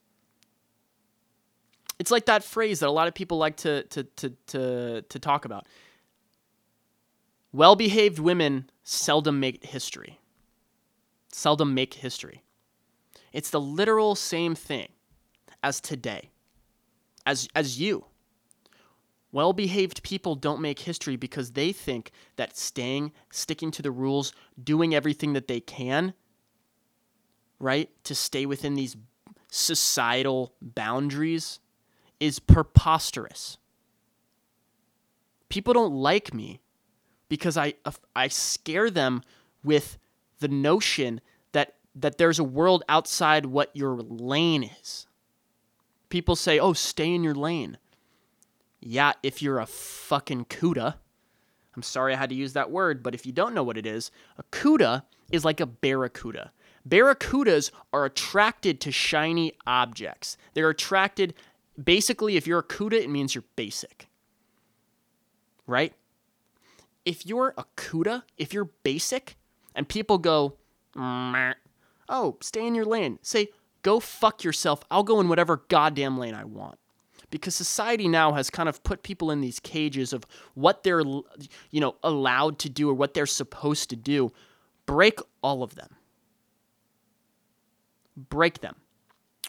It's 1.99 2.11
like 2.11 2.27
that 2.27 2.45
phrase 2.45 2.81
that 2.81 2.89
a 2.89 2.91
lot 2.91 3.09
of 3.09 3.15
people 3.15 3.39
like 3.39 3.57
to 3.59 3.83
to 3.85 4.05
to 4.05 4.31
to, 4.49 5.03
to 5.03 5.19
talk 5.19 5.45
about. 5.45 5.67
Well-behaved 7.53 8.19
women 8.19 8.71
seldom 8.83 9.41
make 9.41 9.65
history. 9.65 10.19
Seldom 11.33 11.75
make 11.75 11.95
history. 11.95 12.43
It's 13.33 13.51
the 13.51 13.61
literal 13.61 14.15
same 14.15 14.55
thing 14.55 14.89
as 15.63 15.81
today. 15.81 16.31
As 17.27 17.49
as 17.55 17.81
you. 17.81 18.07
Well-behaved 19.31 20.03
people 20.03 20.37
don't 20.37 20.63
make 20.63 20.79
history 20.79 21.17
because 21.17 21.53
they 21.53 21.71
think 21.71 22.13
that 22.37 22.57
staying, 22.57 23.13
sticking 23.31 23.71
to 23.73 23.83
the 23.83 23.91
rules, 23.91 24.33
doing 24.63 24.95
everything 24.95 25.35
that 25.35 25.49
they 25.49 25.61
can, 25.61 26.15
right, 27.59 27.91
to 28.05 28.15
stay 28.15 28.47
within 28.47 28.75
these 28.75 28.97
societal 29.51 30.55
boundaries 30.63 31.61
is 32.21 32.39
preposterous. 32.39 33.59
People 35.51 35.75
don't 35.75 35.93
like 35.93 36.33
me 36.33 36.61
because 37.29 37.57
I 37.57 37.75
I 38.17 38.29
scare 38.29 38.91
them 38.91 39.23
with 39.63 39.99
the 40.41 40.49
notion 40.49 41.21
that 41.53 41.75
that 41.95 42.17
there's 42.17 42.39
a 42.39 42.45
world 42.45 42.83
outside 42.89 43.47
what 43.47 43.75
your 43.75 43.97
lane 43.97 44.63
is. 44.63 45.08
People 46.09 46.37
say, 46.37 46.59
"Oh, 46.59 46.73
stay 46.73 47.15
in 47.15 47.23
your 47.23 47.35
lane." 47.35 47.79
Yeah, 48.81 49.13
if 49.23 49.43
you're 49.43 49.59
a 49.59 49.67
fucking 49.67 50.47
cuda. 50.47 50.95
I'm 51.75 51.83
sorry 51.83 52.15
I 52.15 52.17
had 52.17 52.31
to 52.31 52.35
use 52.35 52.53
that 52.55 52.71
word, 52.71 53.03
but 53.03 53.15
if 53.15 53.27
you 53.27 53.33
don't 53.33 53.55
know 53.55 53.63
what 53.63 53.79
it 53.79 53.87
is, 53.87 54.11
a 54.37 54.43
cuda 54.45 55.03
is 55.31 55.45
like 55.45 55.61
a 55.61 55.67
barracuda. 55.67 56.53
Barracudas 56.89 57.71
are 57.93 58.05
attracted 58.05 58.81
to 58.81 58.93
shiny 58.93 59.53
objects. 59.67 60.37
They're 60.55 60.71
attracted 60.71 61.35
basically 61.83 62.37
if 62.37 62.47
you're 62.47 62.59
a 62.61 62.65
CUDA, 62.65 62.95
it 62.95 63.11
means 63.11 63.35
you're 63.35 63.45
basic. 63.57 64.09
Right? 65.67 65.93
If 67.05 67.27
you're 67.27 67.55
a 67.57 67.65
CUDA, 67.77 68.23
if 68.37 68.53
you're 68.53 68.71
basic, 68.83 69.37
and 69.75 69.89
people 69.89 70.19
go, 70.19 70.55
oh, 70.97 72.37
stay 72.41 72.67
in 72.67 72.75
your 72.75 72.85
lane, 72.85 73.19
say, 73.23 73.49
go 73.89 74.01
fuck 74.01 74.45
yourself. 74.45 74.85
I'll 74.91 75.03
go 75.03 75.19
in 75.19 75.29
whatever 75.29 75.63
goddamn 75.69 76.19
lane 76.19 76.35
I 76.35 76.45
want. 76.45 76.79
Because 77.31 77.55
society 77.55 78.07
now 78.07 78.33
has 78.33 78.51
kind 78.51 78.69
of 78.69 78.83
put 78.83 79.03
people 79.03 79.31
in 79.31 79.41
these 79.41 79.61
cages 79.61 80.13
of 80.13 80.25
what 80.55 80.83
they're, 80.83 81.01
you 81.01 81.81
know, 81.81 81.97
allowed 82.03 82.59
to 82.61 82.69
do 82.69 82.91
or 82.91 82.95
what 82.95 83.15
they're 83.15 83.27
supposed 83.27 83.89
to 83.91 83.97
do. 83.97 84.31
Break 84.85 85.21
all 85.43 85.63
of 85.63 85.75
them. 85.75 85.89
Break 88.17 88.61
them 88.61 88.77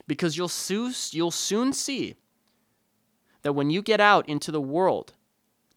because 0.07 0.37
you'll 0.37 0.47
soon 0.47 0.93
you'll 1.11 1.31
soon 1.31 1.73
see 1.73 2.15
that 3.41 3.53
when 3.53 3.69
you 3.69 3.81
get 3.81 3.99
out 3.99 4.27
into 4.29 4.51
the 4.51 4.61
world, 4.61 5.13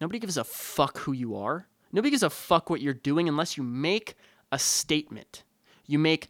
nobody 0.01 0.19
gives 0.19 0.37
a 0.37 0.45
fuck 0.45 0.99
who 0.99 1.13
you 1.13 1.35
are. 1.37 1.67
Nobody 1.93 2.11
gives 2.11 2.23
a 2.23 2.31
fuck 2.31 2.69
what 2.69 2.81
you're 2.81 2.95
doing 2.95 3.29
unless 3.29 3.57
you 3.57 3.63
make 3.63 4.15
a 4.51 4.59
statement. 4.59 5.45
You 5.87 5.99
make 5.99 6.29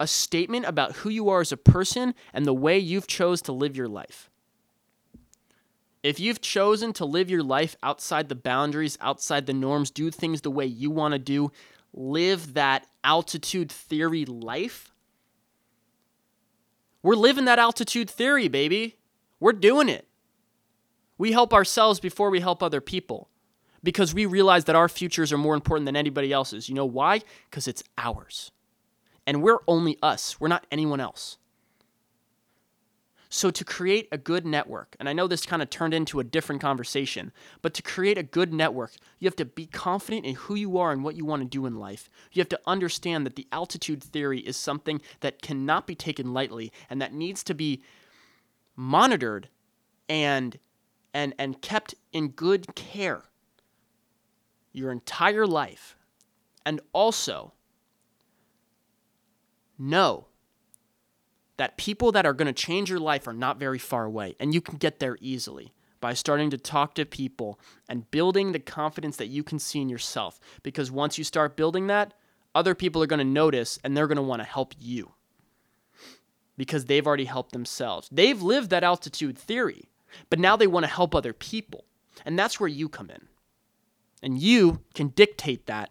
a 0.00 0.06
statement 0.06 0.66
about 0.66 0.96
who 0.96 1.10
you 1.10 1.28
are 1.28 1.40
as 1.40 1.52
a 1.52 1.56
person 1.56 2.14
and 2.32 2.46
the 2.46 2.54
way 2.54 2.78
you've 2.78 3.06
chose 3.06 3.42
to 3.42 3.52
live 3.52 3.76
your 3.76 3.88
life. 3.88 4.30
If 6.02 6.20
you've 6.20 6.40
chosen 6.40 6.92
to 6.94 7.04
live 7.04 7.28
your 7.28 7.42
life 7.42 7.76
outside 7.82 8.28
the 8.28 8.36
boundaries, 8.36 8.96
outside 9.00 9.46
the 9.46 9.52
norms, 9.52 9.90
do 9.90 10.10
things 10.10 10.42
the 10.42 10.50
way 10.50 10.64
you 10.64 10.90
want 10.90 11.12
to 11.12 11.18
do, 11.18 11.50
live 11.92 12.54
that 12.54 12.86
altitude 13.02 13.72
theory 13.72 14.24
life, 14.24 14.92
we're 17.02 17.14
living 17.14 17.44
that 17.46 17.58
altitude 17.58 18.10
theory, 18.10 18.48
baby. 18.48 18.96
We're 19.40 19.52
doing 19.52 19.88
it. 19.88 20.06
We 21.16 21.32
help 21.32 21.52
ourselves 21.52 22.00
before 22.00 22.30
we 22.30 22.40
help 22.40 22.62
other 22.62 22.80
people 22.80 23.28
because 23.82 24.14
we 24.14 24.26
realize 24.26 24.64
that 24.64 24.76
our 24.76 24.88
futures 24.88 25.32
are 25.32 25.38
more 25.38 25.54
important 25.54 25.86
than 25.86 25.96
anybody 25.96 26.32
else's. 26.32 26.68
You 26.68 26.74
know 26.74 26.86
why? 26.86 27.22
Because 27.48 27.68
it's 27.68 27.82
ours. 27.96 28.50
And 29.28 29.42
we're 29.42 29.58
only 29.68 29.98
us, 30.02 30.40
we're 30.40 30.48
not 30.48 30.66
anyone 30.72 31.00
else. 31.00 31.36
So, 33.28 33.50
to 33.50 33.62
create 33.62 34.08
a 34.10 34.16
good 34.16 34.46
network, 34.46 34.96
and 34.98 35.06
I 35.06 35.12
know 35.12 35.26
this 35.26 35.44
kind 35.44 35.60
of 35.60 35.68
turned 35.68 35.92
into 35.92 36.18
a 36.18 36.24
different 36.24 36.62
conversation, 36.62 37.30
but 37.60 37.74
to 37.74 37.82
create 37.82 38.16
a 38.16 38.22
good 38.22 38.54
network, 38.54 38.92
you 39.18 39.26
have 39.26 39.36
to 39.36 39.44
be 39.44 39.66
confident 39.66 40.24
in 40.24 40.34
who 40.34 40.54
you 40.54 40.78
are 40.78 40.92
and 40.92 41.04
what 41.04 41.14
you 41.14 41.26
want 41.26 41.42
to 41.42 41.48
do 41.48 41.66
in 41.66 41.78
life. 41.78 42.08
You 42.32 42.40
have 42.40 42.48
to 42.48 42.60
understand 42.66 43.26
that 43.26 43.36
the 43.36 43.46
altitude 43.52 44.02
theory 44.02 44.40
is 44.40 44.56
something 44.56 45.02
that 45.20 45.42
cannot 45.42 45.86
be 45.86 45.94
taken 45.94 46.32
lightly 46.32 46.72
and 46.88 47.02
that 47.02 47.12
needs 47.12 47.44
to 47.44 47.54
be 47.54 47.82
monitored 48.76 49.50
and 50.08 50.58
and 51.12 51.34
and 51.38 51.60
kept 51.60 51.94
in 52.14 52.28
good 52.28 52.74
care 52.74 53.24
your 54.72 54.90
entire 54.90 55.46
life. 55.46 55.96
And 56.64 56.80
also 56.94 57.52
know 59.78 60.26
that 61.56 61.76
people 61.76 62.12
that 62.12 62.26
are 62.26 62.32
going 62.32 62.46
to 62.46 62.52
change 62.52 62.88
your 62.88 63.00
life 63.00 63.26
are 63.26 63.32
not 63.32 63.58
very 63.58 63.78
far 63.78 64.04
away, 64.04 64.36
and 64.38 64.54
you 64.54 64.60
can 64.60 64.76
get 64.76 65.00
there 65.00 65.16
easily 65.20 65.72
by 66.00 66.14
starting 66.14 66.50
to 66.50 66.58
talk 66.58 66.94
to 66.94 67.04
people 67.04 67.58
and 67.88 68.10
building 68.10 68.52
the 68.52 68.60
confidence 68.60 69.16
that 69.16 69.26
you 69.26 69.42
can 69.42 69.58
see 69.58 69.80
in 69.80 69.88
yourself. 69.88 70.38
Because 70.62 70.90
once 70.90 71.18
you 71.18 71.24
start 71.24 71.56
building 71.56 71.88
that, 71.88 72.14
other 72.54 72.74
people 72.74 73.02
are 73.02 73.06
going 73.06 73.18
to 73.18 73.24
notice 73.24 73.78
and 73.82 73.96
they're 73.96 74.06
going 74.06 74.16
to 74.16 74.22
want 74.22 74.40
to 74.40 74.48
help 74.48 74.74
you 74.78 75.12
because 76.56 76.84
they've 76.84 77.06
already 77.06 77.24
helped 77.24 77.52
themselves. 77.52 78.08
They've 78.10 78.40
lived 78.40 78.70
that 78.70 78.84
altitude 78.84 79.38
theory, 79.38 79.88
but 80.28 80.38
now 80.38 80.56
they 80.56 80.66
want 80.66 80.84
to 80.84 80.92
help 80.92 81.14
other 81.14 81.32
people. 81.32 81.84
And 82.24 82.38
that's 82.38 82.58
where 82.58 82.68
you 82.68 82.88
come 82.88 83.10
in. 83.10 83.28
And 84.22 84.38
you 84.38 84.80
can 84.94 85.08
dictate 85.08 85.66
that 85.66 85.90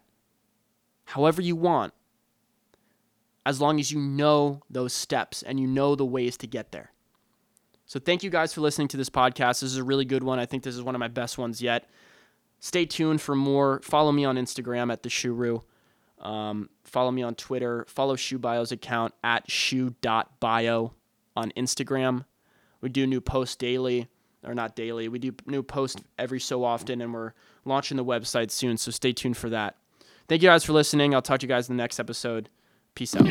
however 1.06 1.42
you 1.42 1.56
want 1.56 1.94
as 3.48 3.62
long 3.62 3.80
as 3.80 3.94
you 3.94 4.00
know 4.00 4.60
those 4.70 4.92
steps 4.92 5.42
and 5.42 5.58
you 5.58 5.66
know 5.66 5.96
the 5.96 6.06
ways 6.06 6.36
to 6.36 6.46
get 6.46 6.74
there. 6.74 6.92
So, 7.86 7.98
thank 7.98 8.22
you 8.22 8.30
guys 8.30 8.54
for 8.54 8.60
listening 8.60 8.90
to 8.90 8.98
this 8.98 9.10
podcast. 9.10 9.62
This 9.62 9.64
is 9.64 9.78
a 9.78 9.86
really 9.86 10.04
good 10.04 10.22
one. 10.22 10.38
I 10.38 10.46
think 10.46 10.64
this 10.64 10.76
is 10.76 10.84
one 10.84 10.96
of 10.96 11.00
my 11.00 11.08
best 11.08 11.38
ones 11.38 11.62
yet. 11.62 11.90
Stay 12.60 12.86
tuned 12.86 13.22
for 13.22 13.36
more. 13.36 13.80
Follow 13.84 14.12
me 14.12 14.26
on 14.26 14.36
Instagram 14.36 14.92
at 14.92 15.02
the 15.02 15.08
Shuru. 15.08 15.64
Um, 16.20 16.70
follow 16.84 17.10
me 17.10 17.24
on 17.24 17.36
Twitter. 17.36 17.86
Follow 17.88 18.18
ShoeBio's 18.18 18.74
account 18.74 19.14
at 19.24 19.50
shoe.bio 19.50 20.94
on 21.38 21.52
Instagram. 21.56 22.26
We 22.82 22.90
do 22.90 23.08
new 23.08 23.22
posts 23.22 23.56
daily, 23.56 24.10
or 24.44 24.54
not 24.56 24.76
daily. 24.76 25.08
We 25.08 25.20
do 25.20 25.32
new 25.46 25.64
posts 25.64 26.02
every 26.20 26.42
so 26.42 26.66
often, 26.66 27.00
and 27.00 27.14
we're 27.14 27.32
launching 27.64 27.96
the 27.96 28.04
website 28.04 28.52
soon. 28.52 28.76
So 28.76 28.92
stay 28.92 29.14
tuned 29.14 29.38
for 29.38 29.50
that. 29.52 29.78
Thank 30.28 30.42
you 30.42 30.50
guys 30.50 30.66
for 30.66 30.74
listening. 30.74 31.16
I'll 31.16 31.22
talk 31.22 31.40
to 31.40 31.46
you 31.46 31.50
guys 31.50 31.70
in 31.70 31.78
the 31.78 31.82
next 31.82 31.98
episode. 31.98 32.50
Peace 32.98 33.16
out. 33.16 33.28